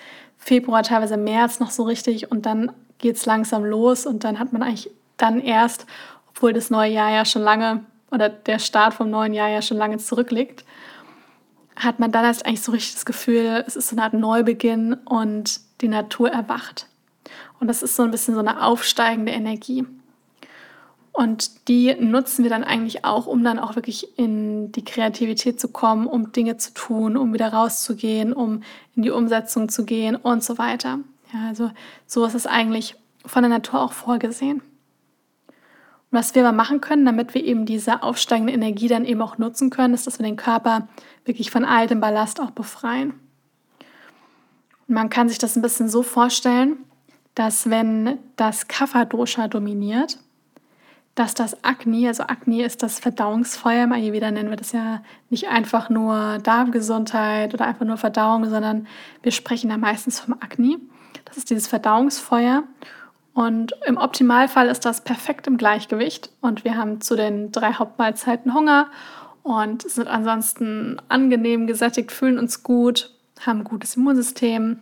Februar, 0.44 0.82
teilweise 0.82 1.16
März 1.16 1.60
noch 1.60 1.70
so 1.70 1.84
richtig 1.84 2.32
und 2.32 2.46
dann 2.46 2.72
geht 2.98 3.16
es 3.16 3.26
langsam 3.26 3.64
los 3.64 4.06
und 4.06 4.24
dann 4.24 4.40
hat 4.40 4.52
man 4.52 4.62
eigentlich 4.62 4.90
dann 5.16 5.40
erst, 5.40 5.86
obwohl 6.30 6.52
das 6.52 6.68
neue 6.68 6.90
Jahr 6.92 7.10
ja 7.12 7.24
schon 7.24 7.42
lange 7.42 7.84
oder 8.10 8.28
der 8.28 8.58
Start 8.58 8.92
vom 8.92 9.08
neuen 9.08 9.34
Jahr 9.34 9.48
ja 9.48 9.62
schon 9.62 9.76
lange 9.76 9.98
zurückliegt, 9.98 10.64
hat 11.76 12.00
man 12.00 12.10
dann 12.10 12.24
erst 12.24 12.44
eigentlich 12.44 12.62
so 12.62 12.72
richtig 12.72 12.94
das 12.94 13.04
Gefühl, 13.04 13.64
es 13.66 13.76
ist 13.76 13.88
so 13.88 13.96
eine 13.96 14.02
Art 14.02 14.14
Neubeginn 14.14 14.94
und 15.04 15.60
die 15.80 15.88
Natur 15.88 16.30
erwacht. 16.30 16.88
Und 17.60 17.68
das 17.68 17.82
ist 17.82 17.94
so 17.94 18.02
ein 18.02 18.10
bisschen 18.10 18.34
so 18.34 18.40
eine 18.40 18.64
aufsteigende 18.64 19.30
Energie. 19.30 19.86
Und 21.12 21.68
die 21.68 21.94
nutzen 21.94 22.42
wir 22.42 22.50
dann 22.50 22.64
eigentlich 22.64 23.04
auch, 23.04 23.26
um 23.26 23.44
dann 23.44 23.58
auch 23.58 23.76
wirklich 23.76 24.18
in 24.18 24.72
die 24.72 24.84
Kreativität 24.84 25.60
zu 25.60 25.68
kommen, 25.68 26.06
um 26.06 26.32
Dinge 26.32 26.56
zu 26.56 26.72
tun, 26.72 27.18
um 27.18 27.34
wieder 27.34 27.52
rauszugehen, 27.52 28.32
um 28.32 28.62
in 28.96 29.02
die 29.02 29.10
Umsetzung 29.10 29.68
zu 29.68 29.84
gehen 29.84 30.16
und 30.16 30.42
so 30.42 30.56
weiter. 30.56 31.00
Ja, 31.32 31.48
also 31.48 31.70
so 32.06 32.24
ist 32.24 32.34
es 32.34 32.46
eigentlich 32.46 32.96
von 33.26 33.42
der 33.42 33.50
Natur 33.50 33.80
auch 33.82 33.92
vorgesehen. 33.92 34.62
Und 35.50 36.18
was 36.18 36.34
wir 36.34 36.46
aber 36.46 36.56
machen 36.56 36.80
können, 36.80 37.04
damit 37.04 37.34
wir 37.34 37.44
eben 37.44 37.66
diese 37.66 38.02
aufsteigende 38.02 38.54
Energie 38.54 38.88
dann 38.88 39.04
eben 39.04 39.20
auch 39.20 39.36
nutzen 39.36 39.68
können, 39.68 39.92
ist, 39.92 40.06
dass 40.06 40.18
wir 40.18 40.24
den 40.24 40.36
Körper 40.36 40.88
wirklich 41.26 41.50
von 41.50 41.66
altem 41.66 42.00
Ballast 42.00 42.40
auch 42.40 42.50
befreien. 42.52 43.12
Und 44.88 44.94
man 44.94 45.10
kann 45.10 45.28
sich 45.28 45.38
das 45.38 45.56
ein 45.56 45.62
bisschen 45.62 45.90
so 45.90 46.02
vorstellen, 46.02 46.78
dass 47.34 47.68
wenn 47.68 48.18
das 48.36 48.68
Kapha-Dosha 48.68 49.48
dominiert, 49.48 50.18
dass 51.14 51.34
das 51.34 51.62
Agni, 51.62 52.08
also 52.08 52.22
Agni 52.22 52.62
ist 52.62 52.82
das 52.82 52.98
Verdauungsfeuer, 52.98 53.84
im 53.84 53.92
Ayurveda 53.92 54.30
nennen 54.30 54.48
wir 54.48 54.56
das 54.56 54.72
ja 54.72 55.02
nicht 55.28 55.48
einfach 55.48 55.90
nur 55.90 56.38
Darmgesundheit 56.38 57.52
oder 57.52 57.66
einfach 57.66 57.84
nur 57.84 57.98
Verdauung, 57.98 58.48
sondern 58.48 58.86
wir 59.22 59.32
sprechen 59.32 59.68
da 59.68 59.76
meistens 59.76 60.20
vom 60.20 60.34
Agni. 60.40 60.78
Das 61.26 61.36
ist 61.36 61.50
dieses 61.50 61.66
Verdauungsfeuer. 61.66 62.64
Und 63.34 63.74
im 63.86 63.96
Optimalfall 63.96 64.68
ist 64.68 64.84
das 64.84 65.02
perfekt 65.02 65.46
im 65.46 65.56
Gleichgewicht. 65.56 66.30
Und 66.40 66.64
wir 66.64 66.76
haben 66.76 67.00
zu 67.00 67.16
den 67.16 67.52
drei 67.52 67.72
Hauptmahlzeiten 67.72 68.54
Hunger 68.54 68.88
und 69.42 69.82
sind 69.82 70.08
ansonsten 70.08 71.00
angenehm 71.08 71.66
gesättigt, 71.66 72.12
fühlen 72.12 72.38
uns 72.38 72.62
gut, 72.62 73.14
haben 73.40 73.60
ein 73.60 73.64
gutes 73.64 73.96
Immunsystem, 73.96 74.80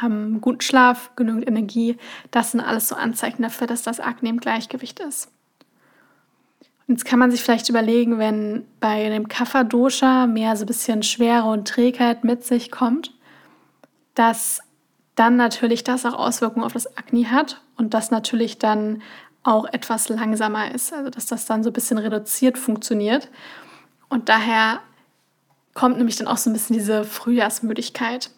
haben 0.00 0.40
guten 0.40 0.60
Schlaf, 0.60 1.10
genügend 1.16 1.46
Energie. 1.46 1.96
Das 2.30 2.52
sind 2.52 2.60
alles 2.60 2.88
so 2.88 2.94
Anzeichen 2.94 3.42
dafür, 3.42 3.66
dass 3.66 3.82
das 3.82 4.00
Akne 4.00 4.28
im 4.28 4.40
Gleichgewicht 4.40 5.00
ist. 5.00 5.30
Und 6.86 6.94
jetzt 6.98 7.04
kann 7.04 7.18
man 7.18 7.30
sich 7.30 7.42
vielleicht 7.42 7.68
überlegen, 7.68 8.18
wenn 8.18 8.66
bei 8.80 9.08
dem 9.08 9.28
Kapha-Dosha 9.28 10.26
mehr 10.26 10.56
so 10.56 10.64
ein 10.64 10.66
bisschen 10.66 11.02
Schwere 11.02 11.44
und 11.44 11.68
Trägheit 11.68 12.24
mit 12.24 12.44
sich 12.44 12.70
kommt, 12.70 13.14
dass 14.14 14.60
dann 15.14 15.36
natürlich 15.36 15.84
das 15.84 16.04
auch 16.06 16.14
Auswirkungen 16.14 16.64
auf 16.64 16.72
das 16.72 16.96
Akne 16.96 17.30
hat 17.30 17.60
und 17.76 17.94
das 17.94 18.10
natürlich 18.10 18.58
dann 18.58 19.02
auch 19.42 19.66
etwas 19.66 20.08
langsamer 20.08 20.74
ist. 20.74 20.92
Also 20.92 21.10
dass 21.10 21.26
das 21.26 21.46
dann 21.46 21.62
so 21.62 21.70
ein 21.70 21.74
bisschen 21.74 21.98
reduziert 21.98 22.58
funktioniert. 22.58 23.28
Und 24.08 24.28
daher 24.28 24.80
kommt 25.74 25.98
nämlich 25.98 26.16
dann 26.16 26.28
auch 26.28 26.36
so 26.36 26.50
ein 26.50 26.52
bisschen 26.52 26.74
diese 26.74 27.04
Frühjahrsmüdigkeit. 27.04 28.30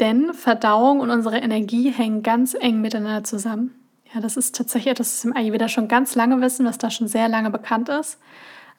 Denn 0.00 0.32
Verdauung 0.32 1.00
und 1.00 1.10
unsere 1.10 1.38
Energie 1.38 1.90
hängen 1.90 2.22
ganz 2.22 2.54
eng 2.54 2.80
miteinander 2.80 3.22
zusammen. 3.22 3.74
Ja, 4.12 4.20
das 4.20 4.36
ist 4.36 4.56
tatsächlich 4.56 4.92
etwas, 4.92 5.12
was 5.12 5.24
im 5.24 5.36
Ayurveda 5.36 5.68
schon 5.68 5.86
ganz 5.86 6.14
lange 6.14 6.40
wissen, 6.40 6.66
was 6.66 6.78
da 6.78 6.90
schon 6.90 7.06
sehr 7.06 7.28
lange 7.28 7.50
bekannt 7.50 7.88
ist. 7.88 8.18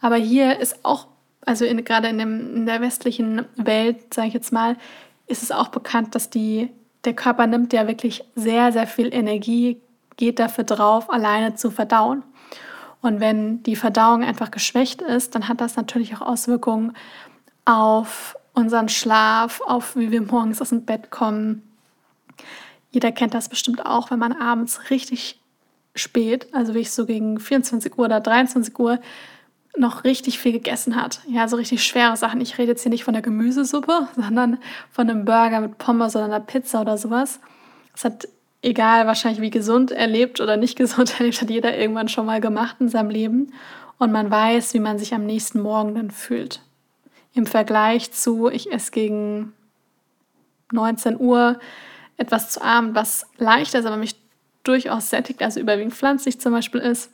Aber 0.01 0.15
hier 0.15 0.59
ist 0.59 0.83
auch, 0.83 1.07
also 1.45 1.63
in, 1.63 1.83
gerade 1.85 2.07
in, 2.09 2.17
dem, 2.17 2.55
in 2.55 2.65
der 2.65 2.81
westlichen 2.81 3.45
Welt, 3.55 4.13
sage 4.13 4.29
ich 4.29 4.33
jetzt 4.33 4.51
mal, 4.51 4.75
ist 5.27 5.43
es 5.43 5.51
auch 5.51 5.69
bekannt, 5.69 6.15
dass 6.15 6.29
die, 6.29 6.69
der 7.05 7.13
Körper 7.13 7.47
nimmt 7.47 7.71
ja 7.71 7.87
wirklich 7.87 8.23
sehr, 8.35 8.71
sehr 8.71 8.87
viel 8.87 9.13
Energie, 9.13 9.79
geht 10.17 10.39
dafür 10.39 10.63
drauf, 10.63 11.09
alleine 11.09 11.55
zu 11.55 11.71
verdauen. 11.71 12.23
Und 13.01 13.19
wenn 13.19 13.63
die 13.63 13.75
Verdauung 13.75 14.23
einfach 14.23 14.51
geschwächt 14.51 15.01
ist, 15.01 15.33
dann 15.33 15.47
hat 15.47 15.61
das 15.61 15.75
natürlich 15.75 16.15
auch 16.15 16.21
Auswirkungen 16.21 16.93
auf 17.65 18.35
unseren 18.53 18.89
Schlaf, 18.89 19.61
auf 19.61 19.95
wie 19.95 20.11
wir 20.11 20.21
morgens 20.21 20.61
aus 20.61 20.69
dem 20.69 20.85
Bett 20.85 21.09
kommen. 21.09 21.63
Jeder 22.91 23.11
kennt 23.11 23.33
das 23.33 23.49
bestimmt 23.49 23.85
auch, 23.85 24.11
wenn 24.11 24.19
man 24.19 24.33
abends 24.33 24.89
richtig 24.89 25.39
spät, 25.95 26.47
also 26.53 26.73
wie 26.73 26.79
ich 26.79 26.91
so 26.91 27.05
gegen 27.05 27.39
24 27.39 27.97
Uhr 27.97 28.05
oder 28.05 28.19
23 28.19 28.77
Uhr, 28.79 28.99
noch 29.77 30.03
richtig 30.03 30.39
viel 30.39 30.51
gegessen 30.51 31.01
hat. 31.01 31.21
Ja, 31.27 31.47
so 31.47 31.55
richtig 31.55 31.83
schwere 31.83 32.17
Sachen. 32.17 32.41
Ich 32.41 32.57
rede 32.57 32.71
jetzt 32.71 32.83
hier 32.83 32.89
nicht 32.89 33.05
von 33.05 33.13
der 33.13 33.23
Gemüsesuppe, 33.23 34.07
sondern 34.15 34.57
von 34.91 35.09
einem 35.09 35.25
Burger 35.25 35.61
mit 35.61 35.77
Pommes 35.77 36.15
oder 36.15 36.25
einer 36.25 36.39
Pizza 36.39 36.81
oder 36.81 36.97
sowas. 36.97 37.39
Das 37.93 38.05
hat, 38.05 38.27
egal 38.61 39.07
wahrscheinlich 39.07 39.41
wie 39.41 39.49
gesund 39.49 39.91
er 39.91 40.07
lebt 40.07 40.41
oder 40.41 40.57
nicht 40.57 40.75
gesund 40.77 41.15
er 41.17 41.25
lebt, 41.25 41.41
hat 41.41 41.49
jeder 41.49 41.77
irgendwann 41.77 42.09
schon 42.09 42.25
mal 42.25 42.41
gemacht 42.41 42.77
in 42.79 42.89
seinem 42.89 43.09
Leben. 43.09 43.53
Und 43.97 44.11
man 44.11 44.31
weiß, 44.31 44.73
wie 44.73 44.79
man 44.79 44.97
sich 44.97 45.13
am 45.13 45.25
nächsten 45.25 45.61
Morgen 45.61 45.95
dann 45.95 46.11
fühlt. 46.11 46.61
Im 47.33 47.45
Vergleich 47.45 48.11
zu, 48.11 48.49
ich 48.49 48.71
esse 48.71 48.91
gegen 48.91 49.53
19 50.71 51.19
Uhr 51.19 51.59
etwas 52.17 52.51
zu 52.51 52.61
Abend, 52.61 52.95
was 52.95 53.25
leicht 53.37 53.73
ist, 53.73 53.85
aber 53.85 53.97
mich 53.97 54.15
durchaus 54.63 55.09
sättigt, 55.09 55.41
also 55.41 55.59
überwiegend 55.59 55.93
pflanzlich 55.93 56.39
zum 56.39 56.51
Beispiel 56.51 56.81
ist 56.81 57.11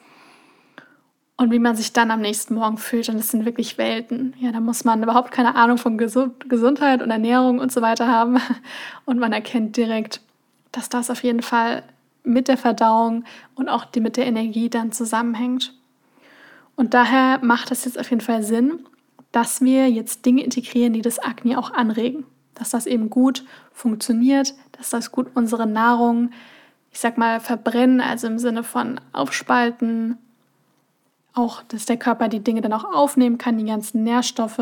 und 1.37 1.51
wie 1.51 1.59
man 1.59 1.75
sich 1.75 1.93
dann 1.93 2.11
am 2.11 2.19
nächsten 2.19 2.55
Morgen 2.55 2.77
fühlt. 2.77 3.09
Und 3.09 3.17
das 3.17 3.29
sind 3.29 3.45
wirklich 3.45 3.77
Welten. 3.77 4.33
Ja, 4.39 4.51
da 4.51 4.59
muss 4.59 4.83
man 4.83 5.01
überhaupt 5.01 5.31
keine 5.31 5.55
Ahnung 5.55 5.77
von 5.77 5.97
Gesund 5.97 6.49
Gesundheit 6.49 7.01
und 7.01 7.11
Ernährung 7.11 7.59
und 7.59 7.71
so 7.71 7.81
weiter 7.81 8.07
haben. 8.07 8.37
Und 9.05 9.19
man 9.19 9.31
erkennt 9.31 9.77
direkt, 9.77 10.19
dass 10.71 10.89
das 10.89 11.09
auf 11.09 11.23
jeden 11.23 11.41
Fall 11.41 11.83
mit 12.23 12.49
der 12.49 12.57
Verdauung 12.57 13.23
und 13.55 13.69
auch 13.69 13.85
die 13.85 14.01
mit 14.01 14.17
der 14.17 14.25
Energie 14.25 14.69
dann 14.69 14.91
zusammenhängt. 14.91 15.73
Und 16.75 16.93
daher 16.93 17.39
macht 17.41 17.71
es 17.71 17.85
jetzt 17.85 17.97
auf 17.97 18.09
jeden 18.09 18.21
Fall 18.21 18.43
Sinn, 18.43 18.85
dass 19.31 19.61
wir 19.61 19.89
jetzt 19.89 20.25
Dinge 20.25 20.43
integrieren, 20.43 20.93
die 20.93 21.01
das 21.01 21.19
Akne 21.19 21.59
auch 21.59 21.71
anregen. 21.71 22.25
Dass 22.53 22.71
das 22.71 22.87
eben 22.87 23.09
gut 23.09 23.45
funktioniert, 23.71 24.55
dass 24.71 24.89
das 24.89 25.11
gut 25.11 25.27
unsere 25.35 25.67
Nahrung, 25.67 26.31
ich 26.91 26.99
sag 26.99 27.17
mal, 27.17 27.39
verbrennen, 27.39 28.01
also 28.01 28.27
im 28.27 28.39
Sinne 28.39 28.63
von 28.63 28.99
aufspalten, 29.13 30.17
auch, 31.33 31.61
dass 31.63 31.85
der 31.85 31.97
Körper 31.97 32.29
die 32.29 32.43
Dinge 32.43 32.61
dann 32.61 32.73
auch 32.73 32.85
aufnehmen 32.85 33.37
kann, 33.37 33.59
die 33.59 33.65
ganzen 33.65 34.03
Nährstoffe 34.03 34.59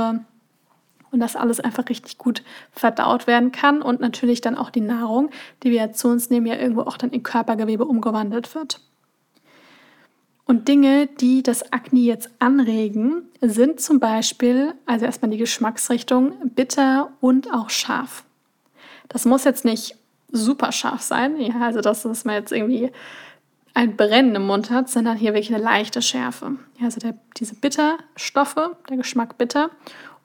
und 1.16 1.20
dass 1.22 1.38
alles 1.38 1.62
einfach 1.62 1.88
richtig 1.88 2.18
gut 2.18 2.44
verdaut 2.72 3.28
werden 3.28 3.54
kann 3.54 3.82
und 3.82 4.02
natürlich 4.02 4.42
dann 4.42 4.58
auch 4.58 4.70
die 4.70 4.82
Nahrung, 4.82 5.30
die 5.64 5.72
wir 5.72 5.94
zu 5.94 6.10
uns 6.10 6.30
nehmen, 6.30 6.46
ja 6.46 6.56
irgendwo 6.56 6.82
auch 6.82 6.98
dann 6.98 7.12
in 7.12 7.24
Körpergewebe 7.24 7.86
umgewandelt 7.86 8.54
wird. 8.54 8.82
Und 10.46 10.68
Dinge, 10.68 11.08
die 11.08 11.42
das 11.42 11.72
Akne 11.74 12.00
jetzt 12.00 12.30
anregen, 12.40 13.24
sind 13.42 13.80
zum 13.80 14.00
Beispiel, 14.00 14.74
also 14.86 15.06
erstmal 15.06 15.32
die 15.32 15.38
Geschmacksrichtung, 15.38 16.34
bitter 16.54 17.12
und 17.20 17.52
auch 17.52 17.72
scharf. 17.72 18.24
Das 19.10 19.26
muss 19.26 19.44
jetzt 19.44 19.66
nicht 19.66 19.98
super 20.32 20.72
scharf 20.72 21.02
sein, 21.02 21.40
ja, 21.40 21.60
also 21.62 21.82
das, 21.82 22.04
dass 22.04 22.26
man 22.26 22.36
jetzt 22.36 22.52
irgendwie 22.52 22.92
ein 23.74 23.98
Brennen 23.98 24.36
im 24.36 24.48
Mund 24.48 24.70
hat, 24.70 24.90
sondern 24.90 25.18
hier 25.18 25.34
wirklich 25.34 25.54
eine 25.54 25.64
leichte 25.64 26.02
Schärfe. 26.02 26.58
Ja, 26.80 26.86
also 26.86 27.00
der, 27.00 27.16
diese 27.38 27.56
Bitterstoffe, 27.56 28.72
der 28.90 28.98
Geschmack 28.98 29.38
bitter 29.38 29.72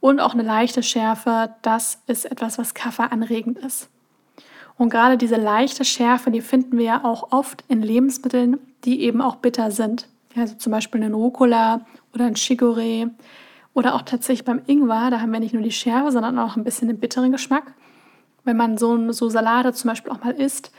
und 0.01 0.21
auch 0.21 0.35
eine 0.35 0.43
leichte 0.43 0.83
Schärfe, 0.83 1.55
das 1.63 2.01
ist 2.07 2.27
etwas, 2.27 2.59
was 2.59 2.75
kaffeeanregend 2.75 3.59
ist. 3.59 3.89
Und 4.77 4.91
gerade 4.91 5.19
diese 5.19 5.37
leichte 5.37 5.85
Schärfe, 5.85 6.31
die 6.31 6.41
finden 6.41 6.79
wir 6.79 6.85
ja 6.85 7.05
auch 7.05 7.33
oft 7.33 7.65
in 7.69 7.83
Lebensmitteln, 7.83 8.59
die 8.85 9.03
eben 9.03 9.21
auch 9.21 9.37
bitter 9.37 9.71
sind. 9.71 10.09
Also 10.37 10.55
zum 10.57 10.73
Beispiel 10.73 11.03
einen 11.03 11.15
Rucola 11.15 11.87
oder 12.15 12.27
ein 12.27 12.35
Chicorée 12.35 13.11
oder 13.75 13.95
auch 13.95 14.03
tatsächlich 14.03 14.45
beim 14.45 14.63
Ingwer, 14.67 15.11
da 15.11 15.21
haben 15.21 15.33
wir 15.33 15.41
nicht 15.41 15.55
nur 15.55 15.63
die 15.63 15.73
Schärfe, 15.73 16.13
sondern 16.13 16.39
auch 16.39 16.57
ein 16.57 16.65
bisschen 16.65 16.89
den 16.89 17.01
bitteren 17.01 17.33
Geschmack. 17.33 17.75
Wenn 18.45 18.57
man 18.57 18.79
so, 18.79 19.13
so 19.13 19.29
Salate 19.29 19.73
zum 19.73 19.89
Beispiel 19.89 20.13
auch 20.13 20.23
mal 20.25 20.33
isst, 20.33 20.73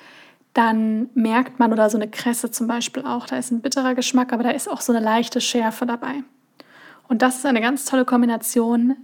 dann 0.53 1.09
merkt 1.13 1.59
man, 1.59 1.71
oder 1.71 1.89
so 1.89 1.97
eine 1.97 2.09
Kresse 2.09 2.51
zum 2.51 2.67
Beispiel 2.67 3.05
auch, 3.05 3.25
da 3.25 3.37
ist 3.37 3.51
ein 3.51 3.61
bitterer 3.61 3.95
Geschmack, 3.95 4.33
aber 4.33 4.43
da 4.43 4.49
ist 4.49 4.69
auch 4.69 4.81
so 4.81 4.91
eine 4.91 5.03
leichte 5.03 5.39
Schärfe 5.39 5.85
dabei. 5.85 6.23
Und 7.07 7.21
das 7.21 7.37
ist 7.37 7.45
eine 7.45 7.61
ganz 7.61 7.85
tolle 7.85 8.05
Kombination, 8.05 8.95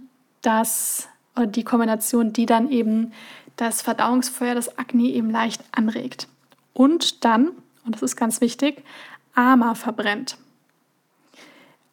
dass, 0.42 1.08
oder 1.36 1.46
die 1.46 1.64
Kombination, 1.64 2.32
die 2.32 2.46
dann 2.46 2.70
eben 2.70 3.12
das 3.56 3.82
Verdauungsfeuer, 3.82 4.54
das 4.54 4.78
Akne 4.78 5.04
eben 5.04 5.30
leicht 5.30 5.62
anregt. 5.72 6.28
Und 6.74 7.24
dann, 7.24 7.50
und 7.88 7.94
das 7.94 8.02
ist 8.02 8.16
ganz 8.16 8.42
wichtig, 8.42 8.84
Ama 9.34 9.74
verbrennt. 9.74 10.36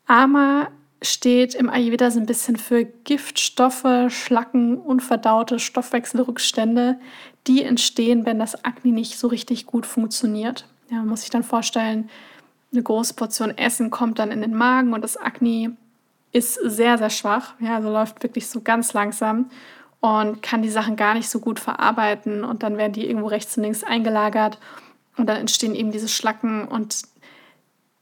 Ama 0.08 0.68
steht 1.02 1.56
im 1.56 1.70
Ayurveda 1.70 2.12
so 2.12 2.20
ein 2.20 2.26
bisschen 2.26 2.58
für 2.58 2.84
Giftstoffe, 2.84 3.86
Schlacken, 4.10 4.78
unverdaute 4.78 5.58
Stoffwechselrückstände, 5.58 7.00
die 7.48 7.64
entstehen, 7.64 8.26
wenn 8.26 8.40
das 8.40 8.66
Akne 8.66 8.92
nicht 8.92 9.18
so 9.18 9.28
richtig 9.28 9.66
gut 9.68 9.86
funktioniert. 9.86 10.68
Ja, 10.92 10.98
man 10.98 11.08
muss 11.08 11.22
sich 11.22 11.30
dann 11.30 11.44
vorstellen, 11.44 12.10
eine 12.74 12.84
große 12.84 13.14
Portion 13.14 13.58
Essen 13.58 13.90
kommt 13.90 14.20
dann 14.20 14.32
in 14.32 14.42
den 14.42 14.54
Magen 14.54 14.94
und 14.94 15.02
das 15.02 15.16
Akne 15.16 15.78
ist 16.34 16.56
sehr, 16.56 16.98
sehr 16.98 17.10
schwach. 17.10 17.54
Ja, 17.60 17.76
also 17.78 17.90
läuft 17.90 18.22
wirklich 18.22 18.48
so 18.48 18.60
ganz 18.60 18.92
langsam 18.92 19.50
und 20.02 20.42
kann 20.42 20.62
die 20.62 20.70
Sachen 20.70 20.98
gar 20.98 21.14
nicht 21.14 21.30
so 21.30 21.40
gut 21.40 21.58
verarbeiten 21.58 22.44
und 22.44 22.64
dann 22.64 22.78
werden 22.78 22.92
die 22.92 23.08
irgendwo 23.08 23.28
rechts 23.28 23.56
und 23.56 23.64
links 23.64 23.86
eingelagert 23.86 24.60
und 25.18 25.28
dann 25.28 25.38
entstehen 25.38 25.76
eben 25.76 25.92
diese 25.92 26.08
Schlacken 26.08 26.68
und 26.68 27.04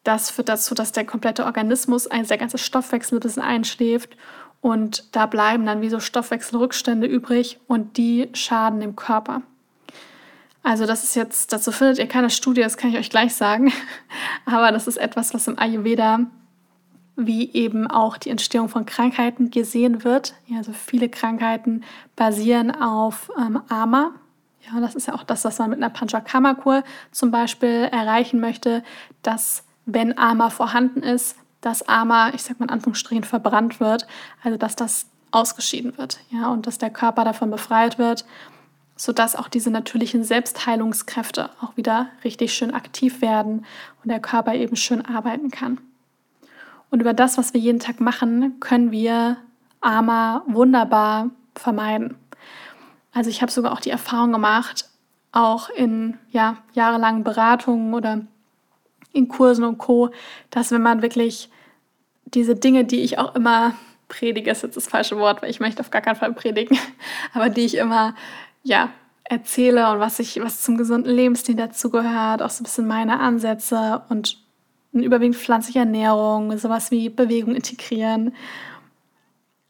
das 0.03 0.29
führt 0.29 0.49
dazu, 0.49 0.75
dass 0.75 0.91
der 0.91 1.05
komplette 1.05 1.45
Organismus, 1.45 2.07
also 2.07 2.27
der 2.27 2.37
ganze 2.37 2.57
Stoffwechsel 2.57 3.17
ein 3.17 3.21
bisschen 3.21 3.43
einschläft 3.43 4.17
und 4.61 5.15
da 5.15 5.25
bleiben 5.25 5.65
dann 5.65 5.81
wie 5.81 5.89
so 5.89 5.99
Stoffwechselrückstände 5.99 7.07
übrig 7.07 7.59
und 7.67 7.97
die 7.97 8.29
schaden 8.33 8.79
dem 8.79 8.95
Körper. 8.95 9.41
Also 10.61 10.85
das 10.85 11.03
ist 11.03 11.15
jetzt, 11.15 11.51
dazu 11.51 11.71
findet 11.71 11.99
ihr 11.99 12.07
keine 12.07 12.29
Studie, 12.29 12.61
das 12.61 12.77
kann 12.77 12.89
ich 12.89 12.97
euch 12.97 13.09
gleich 13.09 13.35
sagen, 13.35 13.73
aber 14.45 14.71
das 14.71 14.87
ist 14.87 14.97
etwas, 14.97 15.33
was 15.33 15.47
im 15.47 15.59
Ayurveda 15.59 16.27
wie 17.15 17.51
eben 17.53 17.87
auch 17.87 18.17
die 18.17 18.29
Entstehung 18.29 18.69
von 18.69 18.85
Krankheiten 18.85 19.51
gesehen 19.51 20.03
wird. 20.03 20.33
Ja, 20.47 20.57
also 20.57 20.73
viele 20.73 21.09
Krankheiten 21.09 21.83
basieren 22.15 22.71
auf 22.71 23.31
ähm, 23.37 23.61
Ama. 23.69 24.13
Ja, 24.65 24.79
das 24.79 24.95
ist 24.95 25.07
ja 25.07 25.13
auch 25.13 25.23
das, 25.23 25.43
was 25.45 25.59
man 25.59 25.71
mit 25.71 25.79
einer 25.79 25.89
Panchakarma-Kur 25.89 26.83
zum 27.11 27.31
Beispiel 27.31 27.89
erreichen 27.91 28.39
möchte, 28.39 28.83
dass 29.21 29.63
wenn 29.85 30.17
Ama 30.17 30.49
vorhanden 30.49 31.03
ist, 31.03 31.35
dass 31.61 31.87
Ama, 31.87 32.29
ich 32.33 32.43
sag 32.43 32.59
mal 32.59 32.65
in 32.65 32.71
Anführungsstrichen, 32.71 33.23
verbrannt 33.23 33.79
wird, 33.79 34.07
also 34.43 34.57
dass 34.57 34.75
das 34.75 35.07
ausgeschieden 35.31 35.97
wird, 35.97 36.19
ja, 36.29 36.49
und 36.49 36.67
dass 36.67 36.77
der 36.77 36.89
Körper 36.89 37.25
davon 37.25 37.49
befreit 37.49 37.97
wird, 37.97 38.25
sodass 38.95 39.35
auch 39.35 39.47
diese 39.47 39.71
natürlichen 39.71 40.23
Selbstheilungskräfte 40.23 41.49
auch 41.61 41.75
wieder 41.75 42.07
richtig 42.23 42.53
schön 42.53 42.73
aktiv 42.73 43.21
werden 43.21 43.65
und 44.03 44.09
der 44.11 44.19
Körper 44.19 44.53
eben 44.53 44.75
schön 44.75 45.03
arbeiten 45.03 45.49
kann. 45.49 45.79
Und 46.91 46.99
über 46.99 47.13
das, 47.13 47.37
was 47.37 47.53
wir 47.53 47.59
jeden 47.59 47.79
Tag 47.79 47.99
machen, 47.99 48.59
können 48.59 48.91
wir 48.91 49.37
Ama 49.81 50.43
wunderbar 50.45 51.31
vermeiden. 51.55 52.15
Also 53.13 53.29
ich 53.29 53.41
habe 53.41 53.51
sogar 53.51 53.71
auch 53.71 53.79
die 53.79 53.91
Erfahrung 53.91 54.31
gemacht, 54.31 54.89
auch 55.31 55.69
in 55.69 56.17
ja, 56.29 56.57
jahrelangen 56.73 57.23
Beratungen 57.23 57.93
oder 57.93 58.21
in 59.13 59.27
Kursen 59.27 59.63
und 59.63 59.77
Co., 59.77 60.09
dass 60.49 60.71
wenn 60.71 60.81
man 60.81 61.01
wirklich 61.01 61.49
diese 62.25 62.55
Dinge, 62.55 62.85
die 62.85 63.01
ich 63.01 63.19
auch 63.19 63.35
immer 63.35 63.73
predige, 64.07 64.51
ist 64.51 64.63
jetzt 64.63 64.77
das 64.77 64.87
falsche 64.87 65.17
Wort, 65.17 65.41
weil 65.41 65.49
ich 65.49 65.59
möchte 65.59 65.81
auf 65.81 65.91
gar 65.91 66.01
keinen 66.01 66.15
Fall 66.15 66.33
predigen, 66.33 66.77
aber 67.33 67.49
die 67.49 67.65
ich 67.65 67.77
immer, 67.77 68.15
ja, 68.63 68.89
erzähle 69.23 69.89
und 69.91 69.99
was 69.99 70.19
ich, 70.19 70.41
was 70.41 70.61
zum 70.61 70.77
gesunden 70.77 71.13
Lebensstil 71.13 71.55
dazugehört, 71.55 72.41
auch 72.41 72.49
so 72.49 72.61
ein 72.61 72.65
bisschen 72.65 72.87
meine 72.87 73.19
Ansätze 73.19 74.01
und 74.09 74.37
eine 74.93 75.03
überwiegend 75.03 75.37
pflanzliche 75.37 75.79
Ernährung, 75.79 76.55
sowas 76.57 76.91
wie 76.91 77.09
Bewegung 77.09 77.55
integrieren, 77.55 78.33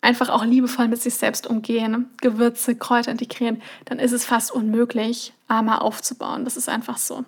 einfach 0.04 0.30
auch 0.30 0.44
liebevoll 0.44 0.88
mit 0.88 1.02
sich 1.02 1.16
selbst 1.16 1.48
umgehen, 1.48 2.10
Gewürze, 2.22 2.76
Kräuter 2.76 3.12
integrieren, 3.12 3.62
dann 3.86 4.00
ist 4.00 4.12
es 4.12 4.26
fast 4.26 4.52
unmöglich, 4.52 5.34
Arme 5.48 5.82
aufzubauen. 5.82 6.44
Das 6.44 6.58
ist 6.58 6.70
einfach 6.70 6.98
so. 6.98 7.24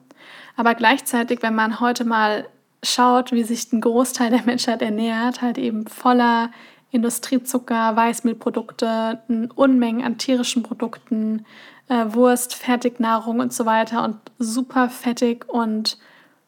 Aber 0.58 0.76
gleichzeitig, 0.76 1.42
wenn 1.42 1.56
man 1.56 1.80
heute 1.80 2.04
mal 2.04 2.48
schaut, 2.84 3.32
wie 3.32 3.44
sich 3.44 3.72
ein 3.72 3.82
Großteil 3.82 4.30
der 4.30 4.44
Menschheit 4.44 4.82
ernährt, 4.82 5.42
halt 5.42 5.58
eben 5.58 5.88
voller 5.88 6.52
Industriezucker, 6.92 7.96
Weißmehlprodukte, 7.96 9.22
Unmengen 9.56 10.06
an 10.06 10.18
tierischen 10.18 10.64
Produkten, 10.64 11.46
äh, 11.88 12.06
Wurst, 12.10 12.56
Fertignahrung 12.56 13.40
und 13.40 13.54
so 13.54 13.66
weiter 13.66 14.04
und 14.04 14.18
super 14.38 14.90
fettig 14.90 15.48
und 15.48 15.98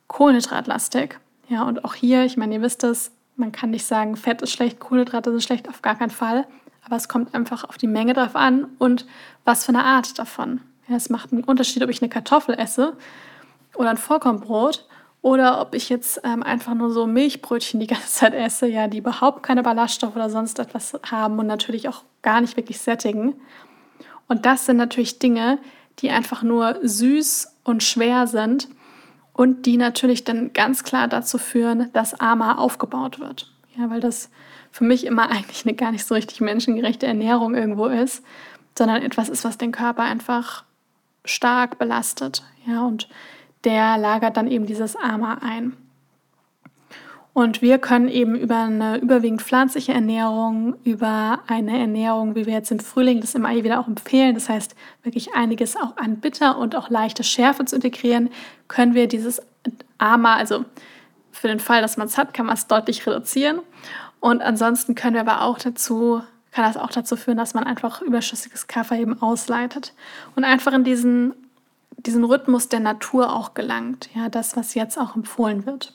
kohlenhydratlastig. 0.07 1.19
Ja, 1.49 1.63
und 1.63 1.85
auch 1.85 1.95
hier, 1.95 2.25
ich 2.25 2.37
meine, 2.37 2.55
ihr 2.55 2.61
wisst 2.61 2.83
es, 2.83 3.11
man 3.37 3.51
kann 3.51 3.69
nicht 3.69 3.85
sagen, 3.85 4.17
Fett 4.17 4.41
ist 4.41 4.51
schlecht, 4.51 4.79
Kohlenhydrate 4.79 5.31
sind 5.31 5.43
schlecht, 5.43 5.69
auf 5.69 5.81
gar 5.81 5.95
keinen 5.95 6.09
Fall. 6.09 6.47
Aber 6.83 6.95
es 6.95 7.07
kommt 7.07 7.35
einfach 7.35 7.63
auf 7.65 7.77
die 7.77 7.87
Menge 7.87 8.13
drauf 8.13 8.35
an 8.35 8.65
und 8.77 9.05
was 9.45 9.65
für 9.65 9.69
eine 9.69 9.83
Art 9.83 10.17
davon. 10.17 10.61
Ja, 10.87 10.95
es 10.95 11.09
macht 11.09 11.31
einen 11.31 11.43
Unterschied, 11.43 11.83
ob 11.83 11.89
ich 11.89 12.01
eine 12.01 12.09
Kartoffel 12.09 12.55
esse 12.55 12.95
oder 13.75 13.89
ein 13.89 13.97
Vollkornbrot 13.97 14.85
oder 15.21 15.59
ob 15.61 15.75
ich 15.75 15.89
jetzt 15.89 16.21
ähm, 16.23 16.43
einfach 16.43 16.73
nur 16.73 16.91
so 16.91 17.05
Milchbrötchen 17.05 17.79
die 17.79 17.87
ganze 17.93 18.07
Zeit 18.07 18.33
esse, 18.33 18.67
ja, 18.67 18.87
die 18.87 18.99
überhaupt 18.99 19.43
keine 19.43 19.63
Ballaststoffe 19.63 20.15
oder 20.15 20.29
sonst 20.29 20.59
etwas 20.59 20.97
haben 21.09 21.37
und 21.39 21.47
natürlich 21.47 21.89
auch 21.89 22.03
gar 22.21 22.41
nicht 22.41 22.57
wirklich 22.57 22.79
sättigen. 22.79 23.35
Und 24.27 24.45
das 24.45 24.65
sind 24.65 24.77
natürlich 24.77 25.19
Dinge, 25.19 25.59
die 25.99 26.09
einfach 26.09 26.43
nur 26.43 26.77
süß 26.81 27.55
und 27.63 27.83
schwer 27.83 28.27
sind 28.27 28.69
und 29.37 29.65
die 29.67 29.77
natürlich 29.77 30.25
dann 30.25 30.51
ganz 30.51 30.83
klar 30.83 31.07
dazu 31.07 31.37
führen, 31.37 31.89
dass 31.93 32.19
AMA 32.19 32.57
aufgebaut 32.57 33.19
wird. 33.19 33.53
Ja, 33.77 33.89
weil 33.89 34.01
das 34.01 34.29
für 34.71 34.83
mich 34.83 35.05
immer 35.05 35.29
eigentlich 35.31 35.65
eine 35.65 35.75
gar 35.75 35.91
nicht 35.91 36.05
so 36.05 36.15
richtig 36.15 36.41
menschengerechte 36.41 37.05
Ernährung 37.05 37.55
irgendwo 37.55 37.85
ist, 37.85 38.23
sondern 38.77 39.01
etwas 39.01 39.29
ist, 39.29 39.45
was 39.45 39.57
den 39.57 39.71
Körper 39.71 40.03
einfach 40.03 40.65
stark 41.23 41.77
belastet. 41.77 42.43
Ja, 42.65 42.85
und 42.85 43.07
der 43.63 43.97
lagert 43.97 44.37
dann 44.37 44.47
eben 44.47 44.65
dieses 44.65 44.95
AMA 44.95 45.39
ein. 45.41 45.77
Und 47.37 47.61
wir 47.61 47.77
können 47.77 48.07
eben 48.07 48.33
über 48.33 48.63
eine 48.63 48.97
überwiegend 48.97 49.43
pflanzliche 49.43 49.93
Ernährung, 49.93 50.73
über 50.83 51.37
eine 51.45 51.77
Ernährung, 51.77 52.33
wie 52.33 52.47
wir 52.47 52.53
jetzt 52.53 52.71
im 52.71 52.79
Frühling 52.79 53.21
das 53.21 53.35
im 53.35 53.45
Ayurveda 53.45 53.79
auch 53.79 53.87
empfehlen, 53.87 54.33
das 54.33 54.49
heißt 54.49 54.73
wirklich 55.03 55.35
einiges 55.35 55.75
auch 55.75 55.97
an 55.97 56.15
Bitter 56.15 56.57
und 56.57 56.75
auch 56.75 56.89
leichte 56.89 57.23
Schärfe 57.23 57.63
zu 57.65 57.75
integrieren, 57.75 58.31
können 58.67 58.95
wir 58.95 59.07
dieses 59.07 59.39
AMA, 59.99 60.35
also 60.35 60.65
für 61.31 61.47
den 61.47 61.59
Fall, 61.59 61.83
dass 61.83 61.95
man 61.95 62.07
es 62.07 62.17
hat, 62.17 62.33
kann 62.33 62.47
man 62.47 62.55
es 62.55 62.65
deutlich 62.65 63.05
reduzieren. 63.05 63.59
Und 64.19 64.41
ansonsten 64.41 64.95
können 64.95 65.13
wir 65.13 65.21
aber 65.21 65.43
auch 65.43 65.59
dazu, 65.59 66.23
kann 66.51 66.65
das 66.65 66.75
auch 66.75 66.89
dazu 66.89 67.15
führen, 67.15 67.37
dass 67.37 67.53
man 67.53 67.65
einfach 67.65 68.01
überschüssiges 68.01 68.65
Kaffee 68.65 68.99
eben 68.99 69.21
ausleitet 69.21 69.93
und 70.35 70.43
einfach 70.43 70.73
in 70.73 70.83
diesen 70.83 71.35
diesen 71.97 72.23
Rhythmus 72.23 72.67
der 72.67 72.79
Natur 72.79 73.31
auch 73.31 73.53
gelangt. 73.53 74.09
Ja, 74.15 74.27
das, 74.29 74.55
was 74.57 74.73
jetzt 74.73 74.97
auch 74.97 75.15
empfohlen 75.15 75.67
wird. 75.67 75.93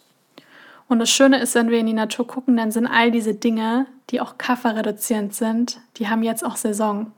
Und 0.92 0.98
das 0.98 1.08
Schöne 1.08 1.38
ist, 1.38 1.54
wenn 1.54 1.70
wir 1.70 1.78
in 1.78 1.86
die 1.86 1.94
Natur 1.94 2.26
gucken, 2.26 2.54
dann 2.54 2.70
sind 2.70 2.86
all 2.86 3.10
diese 3.10 3.32
Dinge, 3.32 3.86
die 4.10 4.20
auch 4.20 4.36
kafferreduzierend 4.36 5.34
sind, 5.34 5.80
die 5.96 6.10
haben 6.10 6.22
jetzt 6.22 6.44
auch 6.44 6.56
Saison. 6.56 7.12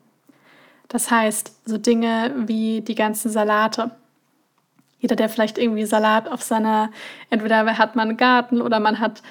Das 0.86 1.10
heißt, 1.10 1.52
so 1.64 1.76
Dinge 1.76 2.32
wie 2.36 2.82
die 2.82 2.94
ganzen 2.94 3.32
Salate. 3.32 3.90
Jeder, 5.00 5.16
der 5.16 5.28
vielleicht 5.28 5.58
irgendwie 5.58 5.86
Salat 5.86 6.28
auf 6.28 6.40
seiner, 6.40 6.92
entweder 7.30 7.76
hat 7.76 7.96
man 7.96 8.10
einen 8.10 8.16
Garten 8.16 8.62
oder 8.62 8.78
man 8.78 9.00
hat 9.00 9.22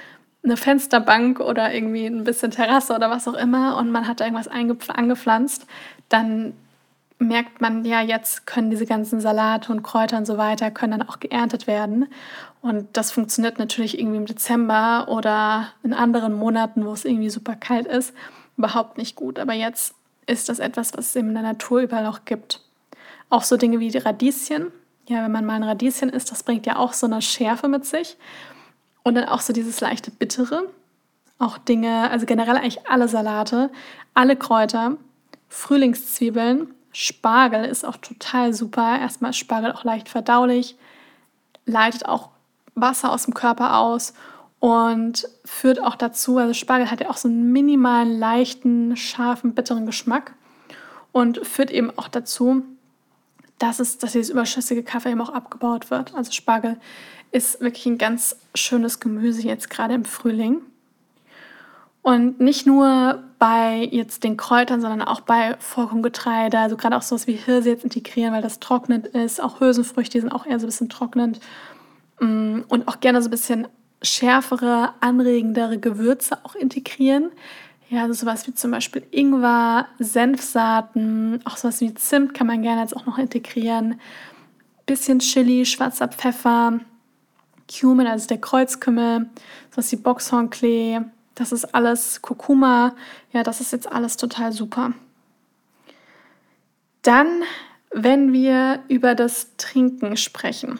eine 0.43 0.57
Fensterbank 0.57 1.39
oder 1.39 1.73
irgendwie 1.73 2.05
ein 2.05 2.25
bisschen 2.25 2.51
Terrasse 2.51 2.93
oder 2.95 3.09
was 3.09 3.29
auch 3.29 3.35
immer 3.35 3.77
und 3.77 3.91
man 3.91 4.09
hat 4.09 4.19
irgendwas 4.19 4.50
angepflanzt, 4.50 5.67
dann 6.09 6.51
merkt 7.20 7.62
man 7.62 7.86
ja, 7.86 8.01
jetzt 8.01 8.46
können 8.46 8.70
diese 8.70 8.86
ganzen 8.86 9.20
Salate 9.20 9.72
und 9.72 9.84
Kräuter 9.84 10.17
und 10.17 10.25
so 10.25 10.38
weiter, 10.38 10.72
können 10.72 11.00
dann 11.00 11.08
auch 11.08 11.20
geerntet 11.20 11.67
werden. 11.67 12.08
Und 12.62 12.88
das 12.93 13.12
funktioniert 13.12 13.60
natürlich 13.60 14.00
irgendwie 14.00 14.17
im 14.17 14.25
Dezember 14.25 15.08
oder 15.10 15.70
in 15.84 15.93
anderen 15.93 16.34
Monaten, 16.34 16.86
wo 16.86 16.93
es 16.93 17.05
irgendwie 17.05 17.29
super 17.29 17.55
kalt 17.55 17.88
ist, 17.88 18.13
überhaupt 18.58 18.98
nicht 18.98 19.15
gut. 19.15 19.39
Aber 19.39 19.53
jetzt 19.53 19.96
ist 20.25 20.50
das 20.50 20.60
etwas, 20.60 20.93
was 20.96 21.08
es 21.08 21.15
in 21.15 21.34
der 21.34 21.43
Natur 21.43 21.82
überall 21.82 22.05
auch 22.05 22.25
gibt. 22.25 22.62
Auch 23.29 23.43
so 23.43 23.58
Dinge 23.58 23.79
wie 23.79 23.89
die 23.89 23.98
Radieschen. 23.98 24.72
Ja, 25.10 25.24
wenn 25.24 25.32
man 25.32 25.46
mal 25.46 25.55
ein 25.55 25.63
Radieschen 25.63 26.10
isst, 26.10 26.32
das 26.32 26.43
bringt 26.43 26.65
ja 26.65 26.77
auch 26.77 26.93
so 26.93 27.05
eine 27.05 27.22
Schärfe 27.22 27.67
mit 27.67 27.86
sich. 27.86 28.17
Und 29.03 29.15
dann 29.15 29.25
auch 29.25 29.41
so 29.41 29.51
dieses 29.51 29.82
leichte 29.82 30.12
Bittere. 30.12 30.70
Auch 31.39 31.58
Dinge, 31.58 32.10
also 32.10 32.25
generell 32.25 32.55
eigentlich 32.55 32.88
alle 32.88 33.10
Salate, 33.10 33.70
alle 34.13 34.38
Kräuter, 34.38 34.97
Frühlingszwiebeln, 35.49 36.73
Spargel 36.93 37.65
ist 37.65 37.86
auch 37.86 37.97
total 37.97 38.53
super. 38.53 38.99
Erstmal 38.99 39.32
ist 39.32 39.38
Spargel 39.38 39.71
auch 39.71 39.84
leicht 39.84 40.08
verdaulich, 40.08 40.77
leitet 41.65 42.06
auch 42.06 42.29
Wasser 42.75 43.12
aus 43.12 43.25
dem 43.25 43.34
Körper 43.34 43.77
aus 43.77 44.13
und 44.60 45.27
führt 45.43 45.82
auch 45.82 45.95
dazu, 45.95 46.38
also 46.38 46.53
Spargel 46.53 46.89
hat 46.89 47.01
ja 47.01 47.10
auch 47.10 47.17
so 47.17 47.27
einen 47.27 47.51
minimalen, 47.51 48.17
leichten, 48.17 48.95
scharfen, 48.95 49.53
bitteren 49.53 49.86
Geschmack 49.86 50.34
und 51.12 51.45
führt 51.45 51.69
eben 51.69 51.91
auch 51.97 52.08
dazu, 52.08 52.63
dass, 53.60 53.79
es, 53.79 53.97
dass 53.97 54.13
dieses 54.13 54.29
überschüssige 54.29 54.84
Kaffee 54.84 55.12
eben 55.12 55.21
auch 55.21 55.34
abgebaut 55.34 55.91
wird. 55.91 56.15
Also 56.15 56.32
Spargel 56.32 56.79
ist 57.32 57.62
wirklich 57.62 57.86
ein 57.88 57.97
ganz 57.97 58.38
schönes 58.56 58.99
Gemüse 58.99 59.41
jetzt 59.41 59.69
gerade 59.69 59.95
im 59.95 60.06
Frühling. 60.06 60.62
Und 62.04 62.42
nicht 62.42 62.68
nur 62.68 63.24
bei 63.39 63.88
jetzt 63.89 64.26
den 64.26 64.36
Kräutern, 64.36 64.82
sondern 64.82 65.02
auch 65.02 65.22
bei 65.22 65.56
Vollkorngetreide, 65.58 66.60
also 66.60 66.76
gerade 66.76 66.98
auch 66.98 67.02
sowas 67.02 67.28
wie 67.28 67.34
Hirse 67.34 67.70
jetzt 67.70 67.86
integrieren, 67.86 68.34
weil 68.34 68.42
das 68.42 68.60
trocknend 68.60 69.08
ist. 69.08 69.42
Auch 69.42 69.62
Hülsenfrüchte, 69.62 70.20
sind 70.20 70.32
auch 70.32 70.46
eher 70.46 70.60
so 70.60 70.66
ein 70.66 70.70
bisschen 70.70 70.89
trocknend. 70.89 71.39
Mm, 72.20 72.60
und 72.68 72.88
auch 72.89 73.00
gerne 73.00 73.22
so 73.22 73.30
ein 73.30 73.32
bisschen 73.32 73.70
schärfere, 74.02 74.94
anregendere 75.00 75.80
Gewürze 75.80 76.38
auch 76.44 76.56
integrieren. 76.56 77.32
Ja, 77.89 78.02
also 78.04 78.13
sowas 78.13 78.48
wie 78.48 78.54
zum 78.54 78.72
Beispiel 78.72 79.04
Ingwer, 79.12 79.88
Senfsaaten, 79.98 81.39
auch 81.46 81.56
sowas 81.56 81.80
wie 81.80 81.94
Zimt 81.94 82.34
kann 82.34 82.48
man 82.48 82.63
gerne 82.63 82.82
jetzt 82.82 82.98
auch 82.98 83.06
noch 83.06 83.18
integrieren. 83.18 84.00
Bisschen 84.86 85.20
Chili, 85.20 85.66
schwarzer 85.66 86.10
Pfeffer, 86.10 86.80
Cumin, 87.72 88.08
also 88.08 88.28
der 88.28 88.39
Kreuzkümmel, 88.39 89.30
sowas 89.72 89.92
wie 89.94 89.96
Boxhornklee, 89.96 91.02
das 91.36 91.52
ist 91.52 91.74
alles 91.74 92.22
Kurkuma. 92.22 92.96
Ja, 93.32 93.43
das 93.43 93.62
ist 93.62 93.72
jetzt 93.72 93.91
alles 93.91 94.17
total 94.17 94.52
super. 94.52 94.93
Dann, 97.02 97.43
wenn 97.91 98.34
wir 98.34 98.84
über 98.88 99.15
das 99.15 99.56
Trinken 99.58 100.17
sprechen, 100.17 100.80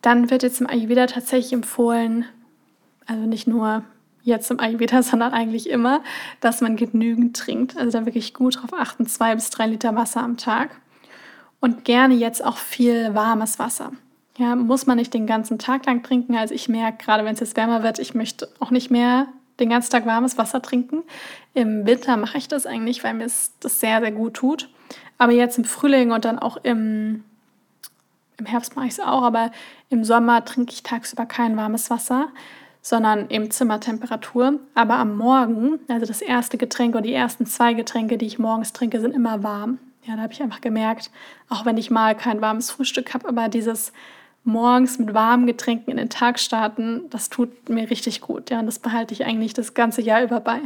dann 0.00 0.30
wird 0.30 0.42
jetzt 0.42 0.60
im 0.60 0.66
Ayurveda 0.66 1.06
tatsächlich 1.06 1.52
empfohlen, 1.52 2.26
also 3.06 3.24
nicht 3.24 3.46
nur 3.46 3.84
jetzt 4.22 4.50
im 4.50 4.60
Ayurveda, 4.60 5.02
sondern 5.02 5.32
eigentlich 5.32 5.68
immer, 5.68 6.02
dass 6.40 6.60
man 6.60 6.76
genügend 6.76 7.36
trinkt. 7.36 7.76
Also 7.76 7.98
da 7.98 8.06
wirklich 8.06 8.34
gut 8.34 8.60
drauf 8.60 8.72
achten, 8.72 9.06
zwei 9.06 9.34
bis 9.34 9.50
drei 9.50 9.66
Liter 9.66 9.94
Wasser 9.96 10.22
am 10.22 10.36
Tag. 10.36 10.70
Und 11.60 11.84
gerne 11.84 12.14
jetzt 12.14 12.44
auch 12.44 12.56
viel 12.56 13.14
warmes 13.14 13.60
Wasser. 13.60 13.92
Ja, 14.36 14.56
muss 14.56 14.86
man 14.86 14.96
nicht 14.96 15.14
den 15.14 15.26
ganzen 15.26 15.58
Tag 15.58 15.86
lang 15.86 16.02
trinken. 16.02 16.36
Also 16.36 16.54
ich 16.54 16.68
merke, 16.68 17.04
gerade 17.04 17.24
wenn 17.24 17.34
es 17.34 17.40
jetzt 17.40 17.56
wärmer 17.56 17.82
wird, 17.82 17.98
ich 17.98 18.14
möchte 18.14 18.48
auch 18.58 18.70
nicht 18.70 18.90
mehr 18.90 19.28
den 19.62 19.70
ganzen 19.70 19.90
Tag 19.90 20.06
warmes 20.06 20.36
Wasser 20.36 20.60
trinken. 20.60 21.02
Im 21.54 21.86
Winter 21.86 22.16
mache 22.16 22.38
ich 22.38 22.48
das 22.48 22.66
eigentlich, 22.66 23.02
weil 23.04 23.14
mir 23.14 23.24
das 23.24 23.52
sehr, 23.60 24.00
sehr 24.00 24.12
gut 24.12 24.34
tut. 24.34 24.68
Aber 25.18 25.32
jetzt 25.32 25.56
im 25.58 25.64
Frühling 25.64 26.10
und 26.10 26.24
dann 26.24 26.38
auch 26.38 26.56
im, 26.58 27.24
im 28.38 28.46
Herbst 28.46 28.76
mache 28.76 28.86
ich 28.86 28.92
es 28.92 29.00
auch, 29.00 29.22
aber 29.22 29.52
im 29.88 30.04
Sommer 30.04 30.44
trinke 30.44 30.72
ich 30.72 30.82
tagsüber 30.82 31.26
kein 31.26 31.56
warmes 31.56 31.90
Wasser, 31.90 32.28
sondern 32.80 33.30
eben 33.30 33.50
Zimmertemperatur. 33.50 34.58
Aber 34.74 34.96
am 34.96 35.16
Morgen, 35.16 35.78
also 35.88 36.06
das 36.06 36.22
erste 36.22 36.58
Getränk 36.58 36.94
oder 36.94 37.02
die 37.02 37.14
ersten 37.14 37.46
zwei 37.46 37.72
Getränke, 37.74 38.18
die 38.18 38.26
ich 38.26 38.38
morgens 38.38 38.72
trinke, 38.72 39.00
sind 39.00 39.14
immer 39.14 39.42
warm. 39.42 39.78
Ja, 40.04 40.16
da 40.16 40.22
habe 40.22 40.32
ich 40.32 40.42
einfach 40.42 40.60
gemerkt, 40.60 41.12
auch 41.48 41.64
wenn 41.64 41.76
ich 41.76 41.90
mal 41.90 42.16
kein 42.16 42.40
warmes 42.40 42.72
Frühstück 42.72 43.14
habe, 43.14 43.28
aber 43.28 43.48
dieses 43.48 43.92
morgens 44.44 44.98
mit 44.98 45.14
warmen 45.14 45.46
Getränken 45.46 45.90
in 45.90 45.96
den 45.96 46.10
Tag 46.10 46.38
starten, 46.38 47.08
das 47.10 47.28
tut 47.28 47.68
mir 47.68 47.90
richtig 47.90 48.20
gut. 48.20 48.50
Ja, 48.50 48.60
und 48.60 48.66
das 48.66 48.78
behalte 48.78 49.14
ich 49.14 49.24
eigentlich 49.24 49.54
das 49.54 49.74
ganze 49.74 50.02
Jahr 50.02 50.22
über 50.22 50.40
bei. 50.40 50.60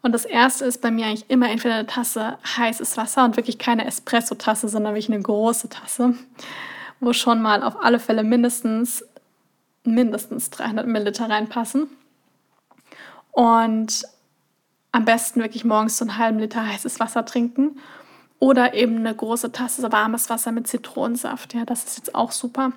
Und 0.00 0.12
das 0.12 0.24
erste 0.24 0.64
ist 0.64 0.80
bei 0.80 0.90
mir 0.90 1.06
eigentlich 1.06 1.28
immer 1.28 1.50
entweder 1.50 1.74
eine 1.74 1.86
Tasse 1.86 2.38
heißes 2.56 2.96
Wasser 2.96 3.24
und 3.24 3.36
wirklich 3.36 3.58
keine 3.58 3.84
Espresso-Tasse, 3.84 4.68
sondern 4.68 4.94
wirklich 4.94 5.12
eine 5.12 5.22
große 5.22 5.68
Tasse, 5.68 6.14
wo 7.00 7.12
schon 7.12 7.42
mal 7.42 7.62
auf 7.62 7.82
alle 7.82 7.98
Fälle 7.98 8.22
mindestens, 8.22 9.04
mindestens 9.84 10.50
300 10.50 10.86
Milliliter 10.86 11.28
reinpassen. 11.28 11.88
Und 13.32 14.04
am 14.92 15.04
besten 15.04 15.40
wirklich 15.40 15.64
morgens 15.64 15.98
so 15.98 16.04
einen 16.04 16.16
halben 16.16 16.38
Liter 16.38 16.66
heißes 16.66 17.00
Wasser 17.00 17.24
trinken 17.24 17.78
oder 18.40 18.74
eben 18.74 18.98
eine 18.98 19.14
große 19.14 19.52
Tasse 19.52 19.90
warmes 19.90 20.30
Wasser 20.30 20.52
mit 20.52 20.66
Zitronensaft. 20.68 21.54
Ja, 21.54 21.64
das 21.64 21.84
ist 21.84 21.98
jetzt 21.98 22.14
auch 22.14 22.30
super. 22.30 22.72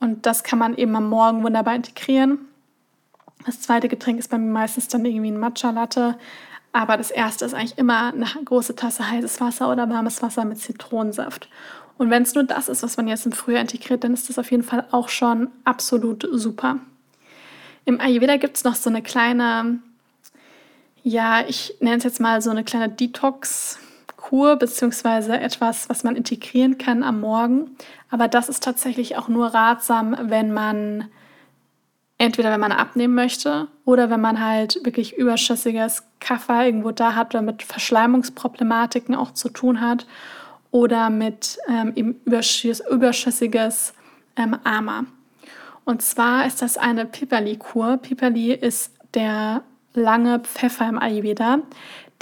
Und 0.00 0.26
das 0.26 0.42
kann 0.42 0.58
man 0.58 0.76
eben 0.76 0.96
am 0.96 1.08
Morgen 1.08 1.44
wunderbar 1.44 1.74
integrieren. 1.74 2.38
Das 3.46 3.60
zweite 3.60 3.88
Getränk 3.88 4.18
ist 4.18 4.28
bei 4.28 4.38
mir 4.38 4.50
meistens 4.50 4.88
dann 4.88 5.04
irgendwie 5.04 5.30
ein 5.30 5.38
Matcha-Latte. 5.38 6.16
Aber 6.72 6.96
das 6.96 7.10
erste 7.10 7.44
ist 7.44 7.54
eigentlich 7.54 7.78
immer 7.78 8.12
eine 8.12 8.26
große 8.44 8.76
Tasse 8.76 9.08
heißes 9.08 9.40
Wasser 9.40 9.70
oder 9.70 9.88
warmes 9.88 10.22
Wasser 10.22 10.44
mit 10.44 10.58
Zitronensaft. 10.58 11.48
Und 11.98 12.10
wenn 12.10 12.22
es 12.22 12.34
nur 12.34 12.44
das 12.44 12.68
ist, 12.68 12.82
was 12.82 12.96
man 12.96 13.08
jetzt 13.08 13.26
im 13.26 13.32
Frühjahr 13.32 13.60
integriert, 13.60 14.04
dann 14.04 14.14
ist 14.14 14.28
das 14.28 14.38
auf 14.38 14.50
jeden 14.50 14.62
Fall 14.62 14.86
auch 14.90 15.08
schon 15.08 15.50
absolut 15.64 16.26
super. 16.32 16.78
Im 17.84 18.00
Ayurveda 18.00 18.36
gibt 18.36 18.56
es 18.56 18.64
noch 18.64 18.74
so 18.74 18.88
eine 18.88 19.02
kleine, 19.02 19.80
ja, 21.02 21.44
ich 21.46 21.74
nenne 21.80 21.96
es 21.96 22.04
jetzt 22.04 22.20
mal 22.20 22.40
so 22.40 22.50
eine 22.50 22.64
kleine 22.64 22.88
Detox- 22.88 23.78
Kur 24.16 24.56
beziehungsweise 24.56 25.38
etwas, 25.38 25.88
was 25.88 26.04
man 26.04 26.16
integrieren 26.16 26.78
kann 26.78 27.02
am 27.02 27.20
Morgen. 27.20 27.76
Aber 28.10 28.28
das 28.28 28.48
ist 28.48 28.62
tatsächlich 28.62 29.16
auch 29.16 29.28
nur 29.28 29.48
ratsam, 29.48 30.16
wenn 30.22 30.52
man 30.52 31.08
entweder 32.18 32.50
wenn 32.50 32.60
man 32.60 32.72
abnehmen 32.72 33.14
möchte 33.14 33.68
oder 33.86 34.10
wenn 34.10 34.20
man 34.20 34.44
halt 34.44 34.78
wirklich 34.84 35.16
überschüssiges 35.16 36.02
Kaffer 36.20 36.66
irgendwo 36.66 36.90
da 36.90 37.14
hat 37.14 37.34
oder 37.34 37.40
mit 37.42 37.62
Verschleimungsproblematiken 37.62 39.14
auch 39.14 39.32
zu 39.32 39.48
tun 39.48 39.80
hat 39.80 40.06
oder 40.70 41.08
mit 41.08 41.58
ähm, 41.66 41.92
eben 41.96 42.20
überschüssiges 42.24 43.94
ähm, 44.36 44.58
Ama. 44.64 45.06
Und 45.84 46.02
zwar 46.02 46.46
ist 46.46 46.60
das 46.60 46.76
eine 46.76 47.06
Piperli-Kur. 47.06 47.96
Piperli 47.96 48.52
ist 48.52 48.92
der 49.14 49.62
lange 49.94 50.40
Pfeffer 50.40 50.88
im 50.88 50.98
Ayurveda. 50.98 51.60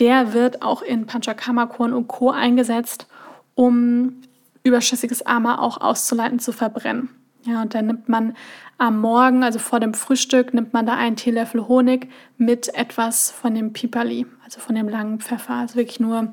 Der 0.00 0.32
wird 0.32 0.62
auch 0.62 0.82
in 0.82 1.06
Panchakarma-Kuren 1.06 1.92
und 1.92 2.08
Co. 2.08 2.30
eingesetzt, 2.30 3.06
um 3.54 4.20
überschüssiges 4.62 5.26
Ama 5.26 5.58
auch 5.58 5.80
auszuleiten, 5.80 6.38
zu 6.38 6.52
verbrennen. 6.52 7.10
Ja, 7.44 7.62
und 7.62 7.74
dann 7.74 7.86
nimmt 7.86 8.08
man 8.08 8.36
am 8.76 9.00
Morgen, 9.00 9.42
also 9.42 9.58
vor 9.58 9.80
dem 9.80 9.94
Frühstück, 9.94 10.54
nimmt 10.54 10.72
man 10.72 10.86
da 10.86 10.94
einen 10.94 11.16
Teelöffel 11.16 11.66
Honig 11.66 12.08
mit 12.36 12.74
etwas 12.74 13.30
von 13.30 13.54
dem 13.54 13.72
Piperli, 13.72 14.26
also 14.44 14.60
von 14.60 14.74
dem 14.74 14.88
langen 14.88 15.20
Pfeffer. 15.20 15.54
Also 15.54 15.76
wirklich 15.76 15.98
nur, 15.98 16.32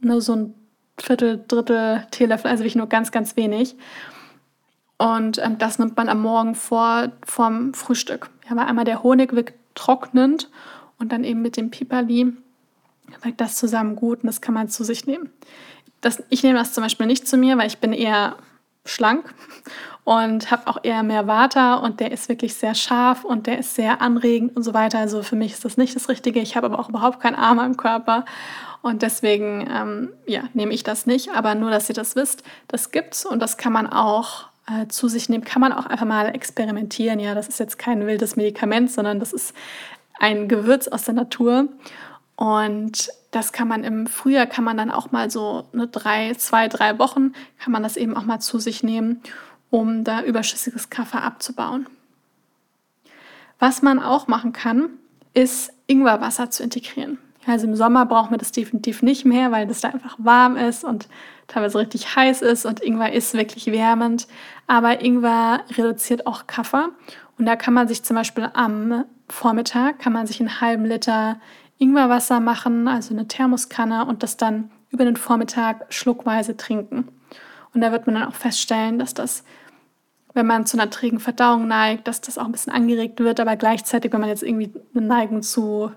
nur 0.00 0.20
so 0.20 0.34
ein 0.34 0.54
Viertel, 0.98 1.44
Drittel 1.48 2.06
Teelöffel, 2.10 2.50
also 2.50 2.62
wirklich 2.62 2.76
nur 2.76 2.88
ganz, 2.88 3.10
ganz 3.10 3.36
wenig. 3.36 3.76
Und 4.96 5.38
ähm, 5.38 5.58
das 5.58 5.78
nimmt 5.78 5.96
man 5.96 6.08
am 6.08 6.22
Morgen 6.22 6.54
vor 6.54 7.10
vom 7.24 7.74
Frühstück. 7.74 8.30
Ja, 8.48 8.56
weil 8.56 8.66
einmal 8.66 8.84
der 8.84 9.02
Honig 9.02 9.32
wirkt 9.32 9.54
trocknend 9.74 10.50
und 10.98 11.10
dann 11.10 11.24
eben 11.24 11.42
mit 11.42 11.56
dem 11.56 11.70
Piperli 11.70 12.32
wirkt 13.22 13.40
das 13.40 13.56
zusammen 13.56 13.96
gut 13.96 14.22
und 14.22 14.26
das 14.26 14.40
kann 14.40 14.54
man 14.54 14.68
zu 14.68 14.84
sich 14.84 15.06
nehmen. 15.06 15.30
Das, 16.00 16.22
ich 16.28 16.42
nehme 16.42 16.58
das 16.58 16.72
zum 16.72 16.82
Beispiel 16.82 17.06
nicht 17.06 17.26
zu 17.26 17.36
mir, 17.36 17.56
weil 17.56 17.66
ich 17.66 17.78
bin 17.78 17.92
eher 17.92 18.36
schlank 18.84 19.34
und 20.04 20.50
habe 20.50 20.66
auch 20.66 20.78
eher 20.82 21.02
mehr 21.02 21.26
Water 21.26 21.82
und 21.82 22.00
der 22.00 22.12
ist 22.12 22.28
wirklich 22.28 22.54
sehr 22.54 22.74
scharf 22.74 23.24
und 23.24 23.46
der 23.46 23.58
ist 23.58 23.74
sehr 23.74 24.02
anregend 24.02 24.54
und 24.56 24.62
so 24.62 24.74
weiter. 24.74 24.98
Also 24.98 25.22
für 25.22 25.36
mich 25.36 25.52
ist 25.52 25.64
das 25.64 25.78
nicht 25.78 25.96
das 25.96 26.08
Richtige. 26.08 26.40
Ich 26.40 26.56
habe 26.56 26.66
aber 26.66 26.78
auch 26.78 26.90
überhaupt 26.90 27.20
keinen 27.20 27.36
Arm 27.36 27.58
am 27.58 27.76
Körper 27.76 28.26
und 28.82 29.00
deswegen 29.00 29.66
ähm, 29.70 30.12
ja, 30.26 30.42
nehme 30.52 30.74
ich 30.74 30.82
das 30.82 31.06
nicht. 31.06 31.30
Aber 31.34 31.54
nur, 31.54 31.70
dass 31.70 31.88
ihr 31.88 31.94
das 31.94 32.16
wisst, 32.16 32.42
das 32.68 32.90
gibt's 32.90 33.24
und 33.24 33.40
das 33.40 33.56
kann 33.56 33.72
man 33.72 33.86
auch 33.86 34.48
äh, 34.66 34.88
zu 34.88 35.08
sich 35.08 35.30
nehmen. 35.30 35.44
Kann 35.44 35.60
man 35.60 35.72
auch 35.72 35.86
einfach 35.86 36.06
mal 36.06 36.34
experimentieren. 36.34 37.18
Ja, 37.18 37.34
das 37.34 37.48
ist 37.48 37.58
jetzt 37.58 37.78
kein 37.78 38.06
wildes 38.06 38.36
Medikament, 38.36 38.90
sondern 38.90 39.20
das 39.20 39.32
ist 39.32 39.54
ein 40.20 40.48
Gewürz 40.48 40.86
aus 40.88 41.04
der 41.04 41.14
Natur 41.14 41.68
und 42.36 43.10
das 43.30 43.52
kann 43.52 43.68
man 43.68 43.84
im 43.84 44.06
Frühjahr, 44.06 44.46
kann 44.46 44.64
man 44.64 44.76
dann 44.76 44.90
auch 44.90 45.12
mal 45.12 45.30
so 45.30 45.66
eine 45.72 45.88
drei, 45.88 46.34
zwei, 46.34 46.68
drei 46.68 46.98
Wochen, 46.98 47.32
kann 47.58 47.72
man 47.72 47.82
das 47.82 47.96
eben 47.96 48.16
auch 48.16 48.24
mal 48.24 48.40
zu 48.40 48.58
sich 48.58 48.82
nehmen, 48.82 49.20
um 49.70 50.04
da 50.04 50.22
überschüssiges 50.22 50.90
Kaffee 50.90 51.18
abzubauen. 51.18 51.86
Was 53.58 53.82
man 53.82 54.00
auch 54.00 54.26
machen 54.26 54.52
kann, 54.52 54.90
ist 55.32 55.72
Ingwerwasser 55.86 56.50
zu 56.50 56.62
integrieren. 56.62 57.18
Also 57.46 57.66
im 57.66 57.76
Sommer 57.76 58.06
brauchen 58.06 58.30
wir 58.30 58.38
das 58.38 58.52
definitiv 58.52 59.02
nicht 59.02 59.24
mehr, 59.24 59.52
weil 59.52 59.66
das 59.66 59.80
da 59.80 59.90
einfach 59.90 60.16
warm 60.18 60.56
ist 60.56 60.82
und 60.82 61.08
teilweise 61.46 61.78
richtig 61.78 62.16
heiß 62.16 62.40
ist 62.40 62.64
und 62.64 62.80
Ingwer 62.80 63.12
ist 63.12 63.34
wirklich 63.34 63.66
wärmend. 63.66 64.26
Aber 64.66 65.02
Ingwer 65.02 65.60
reduziert 65.76 66.26
auch 66.26 66.46
Kaffee 66.46 66.88
und 67.38 67.46
da 67.46 67.56
kann 67.56 67.74
man 67.74 67.86
sich 67.86 68.02
zum 68.02 68.16
Beispiel 68.16 68.48
am 68.54 69.04
Vormittag 69.28 69.98
kann 69.98 70.12
man 70.12 70.26
sich 70.26 70.40
einen 70.40 70.60
halben 70.60 70.84
Liter 70.84 71.40
Ingwerwasser 71.78 72.40
machen, 72.40 72.88
also 72.88 73.14
eine 73.14 73.28
Thermoskanne 73.28 74.06
und 74.06 74.22
das 74.22 74.36
dann 74.36 74.70
über 74.90 75.04
den 75.04 75.16
Vormittag 75.16 75.86
schluckweise 75.92 76.56
trinken. 76.56 77.08
Und 77.74 77.80
da 77.80 77.90
wird 77.90 78.06
man 78.06 78.14
dann 78.14 78.28
auch 78.28 78.34
feststellen, 78.34 78.98
dass 78.98 79.14
das, 79.14 79.44
wenn 80.32 80.46
man 80.46 80.66
zu 80.66 80.78
einer 80.78 80.90
trägen 80.90 81.18
Verdauung 81.18 81.66
neigt, 81.66 82.06
dass 82.06 82.20
das 82.20 82.38
auch 82.38 82.44
ein 82.44 82.52
bisschen 82.52 82.72
angeregt 82.72 83.18
wird, 83.18 83.40
aber 83.40 83.56
gleichzeitig, 83.56 84.12
wenn 84.12 84.20
man 84.20 84.28
jetzt 84.28 84.44
irgendwie 84.44 84.72
eine 84.94 85.04
Neigung 85.04 85.42
zu, 85.42 85.90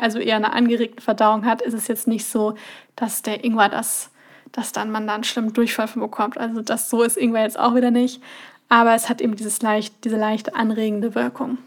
also 0.00 0.20
eher 0.20 0.36
eine 0.36 0.52
angeregte 0.52 1.02
Verdauung 1.02 1.44
hat, 1.44 1.60
ist 1.62 1.74
es 1.74 1.88
jetzt 1.88 2.06
nicht 2.06 2.26
so, 2.26 2.54
dass 2.94 3.22
der 3.22 3.44
Ingwer 3.44 3.68
das, 3.68 4.10
dass 4.52 4.70
dann 4.70 4.92
man 4.92 5.08
dann 5.08 5.24
schlimm 5.24 5.52
Durchfall 5.52 5.88
bekommt. 5.88 6.38
Also 6.38 6.62
das 6.62 6.88
so 6.88 7.02
ist 7.02 7.16
Ingwer 7.16 7.42
jetzt 7.42 7.58
auch 7.58 7.74
wieder 7.74 7.90
nicht, 7.90 8.22
aber 8.68 8.94
es 8.94 9.08
hat 9.08 9.20
eben 9.20 9.34
dieses 9.34 9.60
leicht, 9.62 10.04
diese 10.04 10.16
leicht 10.16 10.54
anregende 10.54 11.16
Wirkung. 11.16 11.58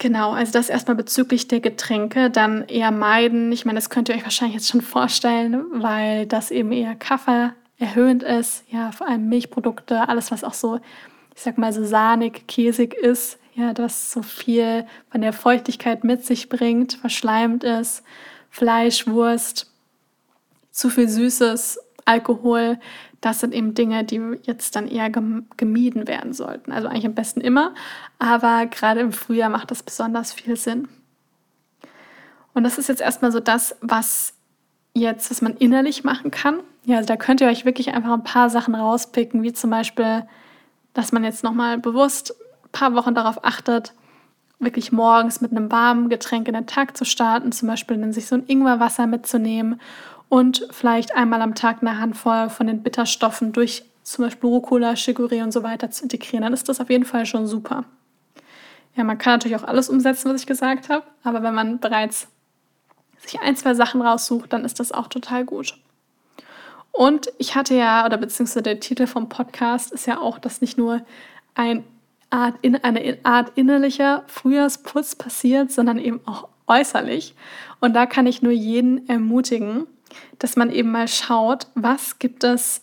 Genau, 0.00 0.32
also 0.32 0.50
das 0.50 0.70
erstmal 0.70 0.96
bezüglich 0.96 1.46
der 1.46 1.60
Getränke, 1.60 2.30
dann 2.30 2.66
eher 2.68 2.90
meiden. 2.90 3.52
Ich 3.52 3.66
meine, 3.66 3.76
das 3.76 3.90
könnt 3.90 4.08
ihr 4.08 4.14
euch 4.14 4.24
wahrscheinlich 4.24 4.54
jetzt 4.54 4.70
schon 4.70 4.80
vorstellen, 4.80 5.62
weil 5.74 6.24
das 6.24 6.50
eben 6.50 6.72
eher 6.72 6.94
Kaffee 6.94 7.52
erhöhend 7.78 8.22
ist. 8.22 8.64
Ja, 8.70 8.92
vor 8.92 9.06
allem 9.06 9.28
Milchprodukte, 9.28 10.08
alles, 10.08 10.30
was 10.32 10.42
auch 10.42 10.54
so, 10.54 10.80
ich 11.36 11.42
sag 11.42 11.58
mal, 11.58 11.74
so 11.74 11.84
sahnig, 11.84 12.46
käsig 12.48 12.94
ist. 12.94 13.38
Ja, 13.54 13.74
das 13.74 14.10
so 14.10 14.22
viel 14.22 14.86
von 15.10 15.20
der 15.20 15.34
Feuchtigkeit 15.34 16.02
mit 16.02 16.24
sich 16.24 16.48
bringt, 16.48 16.94
verschleimt 16.94 17.62
ist. 17.62 18.02
Fleisch, 18.48 19.06
Wurst, 19.06 19.70
zu 20.70 20.88
viel 20.88 21.10
Süßes, 21.10 21.78
Alkohol, 22.06 22.80
das 23.20 23.40
sind 23.40 23.54
eben 23.54 23.74
Dinge, 23.74 24.04
die 24.04 24.20
jetzt 24.42 24.76
dann 24.76 24.88
eher 24.88 25.10
gemieden 25.10 26.08
werden 26.08 26.32
sollten. 26.32 26.72
Also 26.72 26.88
eigentlich 26.88 27.06
am 27.06 27.14
besten 27.14 27.40
immer, 27.40 27.74
aber 28.18 28.66
gerade 28.66 29.00
im 29.00 29.12
Frühjahr 29.12 29.50
macht 29.50 29.70
das 29.70 29.82
besonders 29.82 30.32
viel 30.32 30.56
Sinn. 30.56 30.88
Und 32.54 32.64
das 32.64 32.78
ist 32.78 32.88
jetzt 32.88 33.02
erstmal 33.02 33.30
so 33.30 33.40
das, 33.40 33.76
was 33.80 34.34
jetzt, 34.94 35.30
was 35.30 35.42
man 35.42 35.56
innerlich 35.56 36.02
machen 36.02 36.30
kann. 36.30 36.60
Ja, 36.84 36.96
also 36.96 37.06
da 37.06 37.16
könnt 37.16 37.40
ihr 37.40 37.48
euch 37.48 37.64
wirklich 37.64 37.94
einfach 37.94 38.12
ein 38.12 38.24
paar 38.24 38.50
Sachen 38.50 38.74
rauspicken, 38.74 39.42
wie 39.42 39.52
zum 39.52 39.70
Beispiel, 39.70 40.26
dass 40.94 41.12
man 41.12 41.22
jetzt 41.22 41.44
nochmal 41.44 41.78
bewusst 41.78 42.34
ein 42.64 42.70
paar 42.72 42.94
Wochen 42.94 43.14
darauf 43.14 43.44
achtet, 43.44 43.92
wirklich 44.58 44.92
morgens 44.92 45.40
mit 45.40 45.52
einem 45.52 45.70
warmen 45.70 46.08
Getränk 46.08 46.48
in 46.48 46.54
den 46.54 46.66
Tag 46.66 46.96
zu 46.96 47.04
starten, 47.04 47.52
zum 47.52 47.68
Beispiel 47.68 47.98
dann 47.98 48.12
sich 48.12 48.26
so 48.26 48.34
ein 48.34 48.46
Ingwerwasser 48.46 49.06
mitzunehmen 49.06 49.80
und 50.30 50.66
vielleicht 50.70 51.14
einmal 51.14 51.42
am 51.42 51.56
Tag 51.56 51.78
eine 51.82 51.98
Handvoll 51.98 52.48
von 52.48 52.68
den 52.68 52.82
Bitterstoffen 52.82 53.52
durch 53.52 53.84
zum 54.04 54.24
Beispiel 54.24 54.48
Rucola, 54.48 54.92
Chicorée 54.92 55.42
und 55.42 55.52
so 55.52 55.62
weiter 55.62 55.90
zu 55.90 56.04
integrieren, 56.04 56.44
dann 56.44 56.54
ist 56.54 56.68
das 56.68 56.80
auf 56.80 56.88
jeden 56.88 57.04
Fall 57.04 57.26
schon 57.26 57.46
super. 57.46 57.84
Ja, 58.94 59.04
man 59.04 59.18
kann 59.18 59.34
natürlich 59.34 59.56
auch 59.56 59.64
alles 59.64 59.88
umsetzen, 59.88 60.32
was 60.32 60.40
ich 60.40 60.46
gesagt 60.46 60.88
habe, 60.88 61.04
aber 61.24 61.42
wenn 61.42 61.52
man 61.52 61.80
bereits 61.80 62.28
sich 63.18 63.40
ein, 63.40 63.56
zwei 63.56 63.74
Sachen 63.74 64.00
raussucht, 64.00 64.52
dann 64.52 64.64
ist 64.64 64.80
das 64.80 64.92
auch 64.92 65.08
total 65.08 65.44
gut. 65.44 65.76
Und 66.92 67.32
ich 67.38 67.56
hatte 67.56 67.74
ja, 67.74 68.06
oder 68.06 68.16
beziehungsweise 68.16 68.62
der 68.62 68.80
Titel 68.80 69.06
vom 69.08 69.28
Podcast 69.28 69.92
ist 69.92 70.06
ja 70.06 70.18
auch, 70.20 70.38
dass 70.38 70.60
nicht 70.60 70.78
nur 70.78 71.02
ein 71.54 71.84
Art 72.30 72.54
in, 72.62 72.76
eine 72.76 73.18
Art 73.24 73.52
innerlicher 73.56 74.22
Frühjahrsputz 74.28 75.16
passiert, 75.16 75.72
sondern 75.72 75.98
eben 75.98 76.20
auch 76.26 76.48
äußerlich. 76.68 77.34
Und 77.80 77.94
da 77.94 78.06
kann 78.06 78.26
ich 78.26 78.42
nur 78.42 78.52
jeden 78.52 79.08
ermutigen, 79.08 79.88
dass 80.38 80.56
man 80.56 80.70
eben 80.70 80.90
mal 80.90 81.08
schaut, 81.08 81.66
was 81.74 82.18
gibt 82.18 82.44
es 82.44 82.82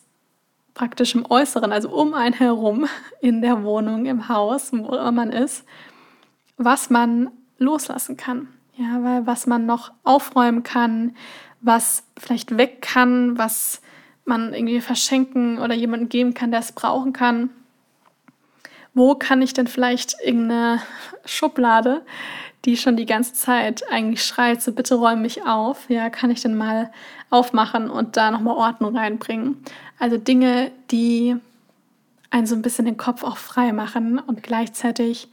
praktisch 0.74 1.16
im 1.16 1.26
Äußeren, 1.30 1.72
also 1.72 1.90
um 1.90 2.14
einen 2.14 2.36
herum 2.36 2.88
in 3.20 3.42
der 3.42 3.64
Wohnung, 3.64 4.06
im 4.06 4.30
Haus, 4.30 4.72
wo 4.72 4.96
immer 4.96 5.12
man 5.12 5.32
ist, 5.32 5.66
was 6.58 6.90
man 6.90 7.32
loslassen 7.58 8.16
kann. 8.16 8.48
Ja, 8.76 9.04
weil 9.04 9.26
was 9.26 9.48
man 9.48 9.66
noch 9.66 9.92
aufräumen 10.04 10.62
kann, 10.62 11.16
was 11.62 12.04
vielleicht 12.16 12.58
weg 12.58 12.84
kann, 12.84 13.38
was 13.38 13.82
man 14.24 14.54
irgendwie 14.54 14.82
verschenken 14.82 15.58
oder 15.58 15.74
jemandem 15.74 16.10
geben 16.10 16.34
kann, 16.36 16.52
der 16.52 16.60
es 16.60 16.72
brauchen 16.72 17.12
kann. 17.12 17.50
Wo 18.94 19.16
kann 19.16 19.42
ich 19.42 19.54
denn 19.54 19.68
vielleicht 19.68 20.16
irgendeine 20.24 20.82
Schublade, 21.26 22.06
die 22.66 22.78
schon 22.78 22.98
die 22.98 23.06
ganze 23.06 23.34
Zeit 23.34 23.90
eigentlich 23.90 24.24
schreit, 24.24 24.62
so 24.62 24.72
bitte 24.72 24.96
räum 24.96 25.22
mich 25.22 25.46
auf, 25.46 25.90
ja, 25.90 26.10
kann 26.10 26.32
ich 26.32 26.42
denn 26.42 26.56
mal 26.56 26.92
aufmachen 27.30 27.90
und 27.90 28.18
da 28.18 28.32
nochmal 28.32 28.56
Ordnung 28.56 28.98
reinbringen. 28.98 29.64
Also 30.00 30.18
Dinge, 30.18 30.72
die 30.92 31.36
einen 32.30 32.48
so 32.48 32.56
ein 32.56 32.62
bisschen 32.62 32.86
den 32.86 32.98
Kopf 32.98 33.24
auch 33.24 33.38
frei 33.38 33.72
machen 33.74 34.20
und 34.20 34.44
gleichzeitig 34.44 35.30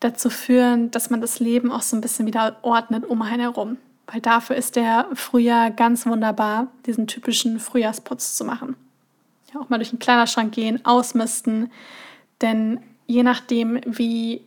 dazu 0.00 0.28
führen, 0.28 0.90
dass 0.90 1.10
man 1.10 1.20
das 1.20 1.40
Leben 1.40 1.72
auch 1.72 1.82
so 1.82 1.96
ein 1.96 2.00
bisschen 2.00 2.26
wieder 2.26 2.56
ordnet 2.62 3.04
um 3.04 3.22
einen 3.22 3.40
herum. 3.40 3.78
Weil 4.06 4.20
dafür 4.20 4.56
ist 4.56 4.76
der 4.76 5.06
Frühjahr 5.14 5.70
ganz 5.70 6.06
wunderbar, 6.06 6.68
diesen 6.84 7.06
typischen 7.06 7.58
Frühjahrsputz 7.58 8.36
zu 8.36 8.44
machen. 8.44 8.76
Ja, 9.52 9.60
auch 9.60 9.68
mal 9.68 9.78
durch 9.78 9.90
den 9.90 9.98
Kleiderschrank 9.98 10.52
gehen, 10.52 10.84
ausmisten, 10.84 11.72
denn 12.40 12.80
je 13.06 13.22
nachdem, 13.22 13.80
wie 13.84 14.42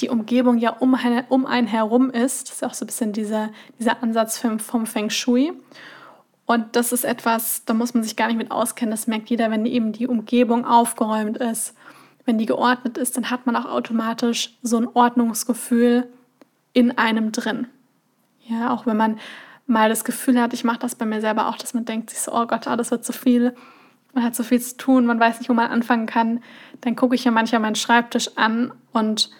die 0.00 0.08
Umgebung 0.08 0.58
ja 0.58 0.70
um, 0.70 0.96
um 1.28 1.46
einen 1.46 1.66
herum 1.66 2.10
ist, 2.10 2.48
das 2.48 2.56
ist 2.56 2.64
auch 2.64 2.74
so 2.74 2.84
ein 2.84 2.88
bisschen 2.88 3.12
dieser, 3.12 3.50
dieser 3.78 4.02
Ansatz 4.02 4.38
vom, 4.38 4.58
vom 4.58 4.86
Feng 4.86 5.10
Shui. 5.10 5.52
Und 6.46 6.74
das 6.74 6.92
ist 6.92 7.04
etwas, 7.04 7.64
da 7.64 7.74
muss 7.74 7.94
man 7.94 8.02
sich 8.02 8.16
gar 8.16 8.26
nicht 8.26 8.36
mit 8.36 8.50
auskennen. 8.50 8.90
Das 8.90 9.06
merkt 9.06 9.30
jeder, 9.30 9.50
wenn 9.50 9.66
eben 9.66 9.92
die 9.92 10.08
Umgebung 10.08 10.64
aufgeräumt 10.64 11.36
ist, 11.36 11.74
wenn 12.24 12.38
die 12.38 12.46
geordnet 12.46 12.98
ist, 12.98 13.16
dann 13.16 13.30
hat 13.30 13.46
man 13.46 13.56
auch 13.56 13.66
automatisch 13.66 14.56
so 14.62 14.76
ein 14.76 14.88
Ordnungsgefühl 14.88 16.08
in 16.72 16.98
einem 16.98 17.32
drin. 17.32 17.66
Ja, 18.46 18.72
auch 18.72 18.86
wenn 18.86 18.96
man 18.96 19.18
mal 19.66 19.88
das 19.88 20.04
Gefühl 20.04 20.40
hat, 20.40 20.52
ich 20.52 20.64
mache 20.64 20.80
das 20.80 20.96
bei 20.96 21.06
mir 21.06 21.20
selber 21.20 21.48
auch, 21.48 21.56
dass 21.56 21.74
man 21.74 21.84
denkt 21.84 22.10
sich 22.10 22.20
so, 22.20 22.32
oh 22.32 22.46
Gott, 22.46 22.66
das 22.66 22.90
wird 22.90 23.04
zu 23.04 23.12
viel, 23.12 23.54
man 24.12 24.24
hat 24.24 24.34
so 24.34 24.42
viel 24.42 24.60
zu 24.60 24.76
tun, 24.76 25.06
man 25.06 25.20
weiß 25.20 25.38
nicht, 25.38 25.48
wo 25.48 25.54
man 25.54 25.70
anfangen 25.70 26.06
kann, 26.06 26.42
dann 26.80 26.96
gucke 26.96 27.14
ich 27.14 27.24
ja 27.24 27.30
manchmal 27.30 27.60
meinen 27.60 27.76
Schreibtisch 27.76 28.36
an 28.36 28.72
und 28.92 29.30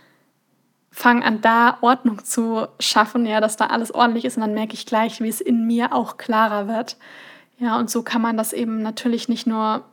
fange 0.91 1.25
an, 1.25 1.41
da 1.41 1.79
Ordnung 1.81 2.25
zu 2.25 2.67
schaffen, 2.79 3.27
ja, 3.27 3.41
dass 3.41 3.57
da 3.57 3.67
alles 3.67 3.95
ordentlich 3.95 4.25
ist 4.25 4.37
und 4.37 4.43
dann 4.43 4.55
merke 4.55 4.75
ich 4.75 4.87
gleich, 4.87 5.21
wie 5.21 5.29
es 5.29 5.41
in 5.41 5.67
mir 5.67 5.95
auch 5.95 6.17
klarer 6.17 6.69
wird. 6.69 6.97
Ja, 7.59 7.79
und 7.79 7.91
so 7.91 8.03
kann 8.03 8.23
man 8.23 8.37
das 8.37 8.53
eben 8.53 8.83
natürlich 8.83 9.29
nicht 9.29 9.47
nur 9.47 9.85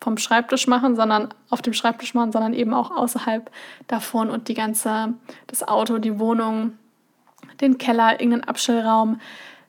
vom 0.00 0.18
Schreibtisch 0.18 0.66
machen, 0.66 0.96
sondern 0.96 1.32
auf 1.48 1.62
dem 1.62 1.72
Schreibtisch 1.72 2.12
machen, 2.12 2.32
sondern 2.32 2.52
eben 2.52 2.74
auch 2.74 2.90
außerhalb 2.90 3.50
davon 3.86 4.30
und 4.30 4.48
die 4.48 4.54
ganze, 4.54 5.14
das 5.46 5.66
Auto, 5.66 5.98
die 5.98 6.18
Wohnung, 6.18 6.72
den 7.60 7.78
Keller, 7.78 8.20
irgendeinen 8.20 8.44
Abstellraum 8.44 9.20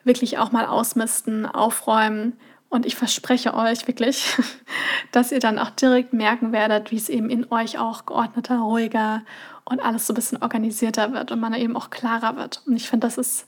wirklich 0.03 0.37
auch 0.37 0.51
mal 0.51 0.65
ausmisten, 0.65 1.45
aufräumen. 1.45 2.33
Und 2.69 2.85
ich 2.85 2.95
verspreche 2.95 3.53
euch 3.53 3.87
wirklich, 3.87 4.35
dass 5.11 5.31
ihr 5.31 5.39
dann 5.39 5.57
auch 5.57 5.69
direkt 5.69 6.13
merken 6.13 6.51
werdet, 6.51 6.91
wie 6.91 6.97
es 6.97 7.09
eben 7.09 7.29
in 7.29 7.51
euch 7.51 7.77
auch 7.77 8.05
geordneter, 8.05 8.57
ruhiger 8.57 9.21
und 9.65 9.79
alles 9.79 10.07
so 10.07 10.13
ein 10.13 10.15
bisschen 10.15 10.41
organisierter 10.41 11.11
wird 11.11 11.31
und 11.31 11.39
man 11.39 11.53
eben 11.53 11.75
auch 11.75 11.89
klarer 11.89 12.37
wird. 12.37 12.61
Und 12.65 12.75
ich 12.75 12.89
finde, 12.89 13.07
das 13.07 13.17
ist, 13.17 13.47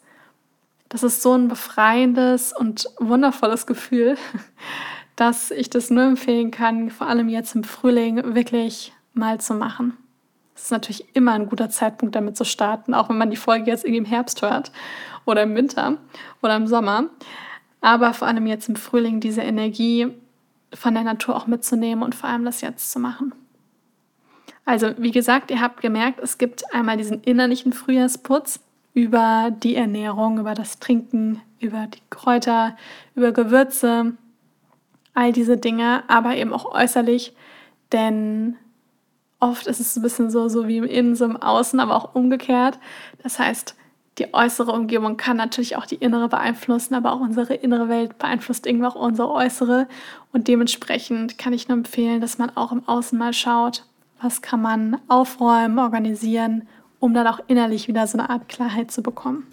das 0.89 1.03
ist 1.03 1.21
so 1.21 1.33
ein 1.33 1.47
befreiendes 1.47 2.53
und 2.53 2.87
wundervolles 2.99 3.65
Gefühl, 3.67 4.17
dass 5.15 5.51
ich 5.51 5.69
das 5.69 5.89
nur 5.89 6.03
empfehlen 6.03 6.51
kann, 6.51 6.89
vor 6.89 7.07
allem 7.07 7.29
jetzt 7.29 7.55
im 7.55 7.63
Frühling 7.63 8.35
wirklich 8.35 8.93
mal 9.13 9.39
zu 9.39 9.53
machen. 9.53 9.97
Es 10.55 10.63
ist 10.63 10.71
natürlich 10.71 11.15
immer 11.15 11.33
ein 11.33 11.49
guter 11.49 11.69
Zeitpunkt, 11.69 12.15
damit 12.15 12.35
zu 12.35 12.43
starten, 12.43 12.95
auch 12.95 13.09
wenn 13.09 13.17
man 13.17 13.29
die 13.29 13.37
Folge 13.37 13.69
jetzt 13.69 13.83
irgendwie 13.83 13.99
im 13.99 14.05
Herbst 14.05 14.41
hört 14.41 14.71
oder 15.25 15.43
im 15.43 15.55
Winter 15.55 15.97
oder 16.41 16.55
im 16.55 16.65
Sommer. 16.65 17.05
Aber 17.79 18.13
vor 18.13 18.27
allem 18.27 18.47
jetzt 18.47 18.67
im 18.67 18.75
Frühling 18.75 19.19
diese 19.19 19.41
Energie 19.41 20.07
von 20.73 20.95
der 20.95 21.03
Natur 21.03 21.35
auch 21.35 21.45
mitzunehmen 21.45 22.03
und 22.03 22.15
vor 22.15 22.29
allem 22.29 22.43
das 22.43 22.61
jetzt 22.61 22.91
zu 22.91 22.99
machen. 22.99 23.33
Also, 24.67 24.89
wie 24.97 25.11
gesagt, 25.11 25.49
ihr 25.49 25.61
habt 25.61 25.79
gemerkt, 25.79 26.19
es 26.19 26.37
gibt 26.37 26.73
einmal 26.73 26.97
diesen 26.97 27.23
innerlichen 27.23 27.71
Frühjahrsputz 27.71 28.59
über 28.93 29.49
die 29.63 29.77
Ernährung, 29.77 30.39
über 30.39 30.55
das 30.55 30.79
Trinken, 30.79 31.39
über 31.61 31.87
die 31.87 32.01
Kräuter, 32.09 32.75
über 33.15 33.31
Gewürze, 33.31 34.17
all 35.13 35.31
diese 35.31 35.55
Dinge, 35.55 36.03
aber 36.09 36.35
eben 36.35 36.51
auch 36.51 36.65
äußerlich, 36.65 37.33
denn 37.93 38.57
oft 39.39 39.67
ist 39.67 39.79
es 39.79 39.95
ein 39.95 40.01
bisschen 40.01 40.29
so, 40.29 40.49
so 40.49 40.67
wie 40.67 40.79
im 40.79 40.83
Innen, 40.83 41.15
so 41.15 41.23
im 41.23 41.37
Außen, 41.37 41.79
aber 41.79 41.95
auch 41.95 42.13
umgekehrt. 42.13 42.77
Das 43.23 43.39
heißt, 43.39 43.73
die 44.17 44.33
äußere 44.33 44.73
Umgebung 44.73 45.15
kann 45.15 45.37
natürlich 45.37 45.77
auch 45.77 45.85
die 45.85 45.95
innere 45.95 46.27
beeinflussen, 46.27 46.93
aber 46.93 47.13
auch 47.13 47.21
unsere 47.21 47.53
innere 47.53 47.87
Welt 47.87 48.17
beeinflusst 48.17 48.67
irgendwo 48.67 48.87
auch 48.87 48.95
unsere 48.95 49.31
äußere. 49.31 49.87
Und 50.33 50.49
dementsprechend 50.49 51.37
kann 51.37 51.53
ich 51.53 51.69
nur 51.69 51.77
empfehlen, 51.77 52.19
dass 52.19 52.37
man 52.37 52.49
auch 52.57 52.73
im 52.73 52.85
Außen 52.85 53.17
mal 53.17 53.31
schaut, 53.31 53.85
was 54.21 54.41
kann 54.41 54.61
man 54.61 54.99
aufräumen, 55.07 55.79
organisieren, 55.79 56.67
um 56.99 57.13
dann 57.13 57.27
auch 57.27 57.39
innerlich 57.47 57.87
wieder 57.87 58.07
so 58.07 58.17
eine 58.17 58.29
Art 58.29 58.49
Klarheit 58.49 58.91
zu 58.91 59.01
bekommen. 59.01 59.47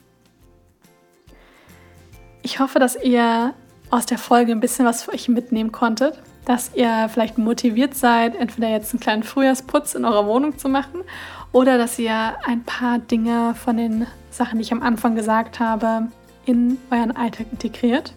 Ich 2.43 2.61
hoffe, 2.61 2.79
dass 2.79 2.97
ihr 3.03 3.55
aus 3.91 4.07
der 4.07 4.19
Folge 4.19 4.53
ein 4.53 4.61
bisschen 4.61 4.85
was 4.85 5.05
für 5.05 5.13
euch 5.13 5.29
mitnehmen 5.29 5.73
konntet, 5.73 6.21
dass 6.45 6.75
ihr 6.75 7.09
vielleicht 7.11 7.39
motiviert 7.39 7.95
seid, 7.95 8.35
entweder 8.37 8.69
jetzt 8.69 8.93
einen 8.93 9.01
kleinen 9.01 9.23
Frühjahrsputz 9.23 9.95
in 9.95 10.05
eurer 10.05 10.27
Wohnung 10.27 10.59
zu 10.59 10.69
machen 10.69 11.03
oder 11.53 11.79
dass 11.79 11.99
ihr 11.99 12.35
ein 12.45 12.65
paar 12.65 12.99
Dinge 12.99 13.55
von 13.55 13.77
den 13.77 14.07
Sachen, 14.31 14.59
die 14.59 14.63
ich 14.63 14.73
am 14.73 14.83
Anfang 14.83 15.15
gesagt 15.15 15.61
habe, 15.61 16.09
in 16.45 16.79
euren 16.91 17.17
Alltag 17.17 17.47
integriert 17.53 18.13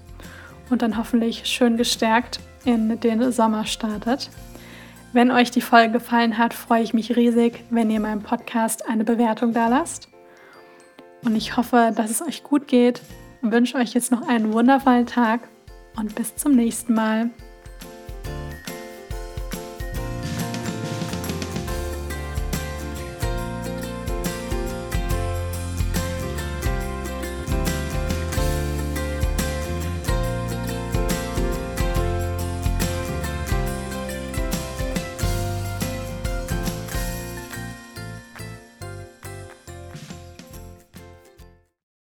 und 0.70 0.82
dann 0.82 0.98
hoffentlich 0.98 1.46
schön 1.46 1.78
gestärkt 1.78 2.40
in 2.66 3.00
den 3.00 3.32
Sommer 3.32 3.66
startet. 3.66 4.30
Wenn 5.18 5.32
euch 5.32 5.50
die 5.50 5.62
Folge 5.62 5.94
gefallen 5.94 6.38
hat, 6.38 6.54
freue 6.54 6.84
ich 6.84 6.94
mich 6.94 7.16
riesig, 7.16 7.64
wenn 7.72 7.90
ihr 7.90 8.00
meinem 8.00 8.22
Podcast 8.22 8.88
eine 8.88 9.04
Bewertung 9.04 9.52
da 9.52 9.68
lasst. 9.68 10.10
Und 11.26 11.36
ich 11.36 11.58
hoffe, 11.58 11.92
dass 11.96 12.12
es 12.12 12.22
euch 12.22 12.44
gut 12.44 12.68
geht 12.68 13.02
und 13.42 13.52
wünsche 13.52 13.80
euch 13.80 13.96
jetzt 13.96 14.12
noch 14.12 14.28
einen 14.28 14.54
wundervollen 14.54 15.08
Tag 15.08 15.40
und 15.96 16.14
bis 16.14 16.36
zum 16.36 16.52
nächsten 16.52 16.94
Mal. 16.94 17.32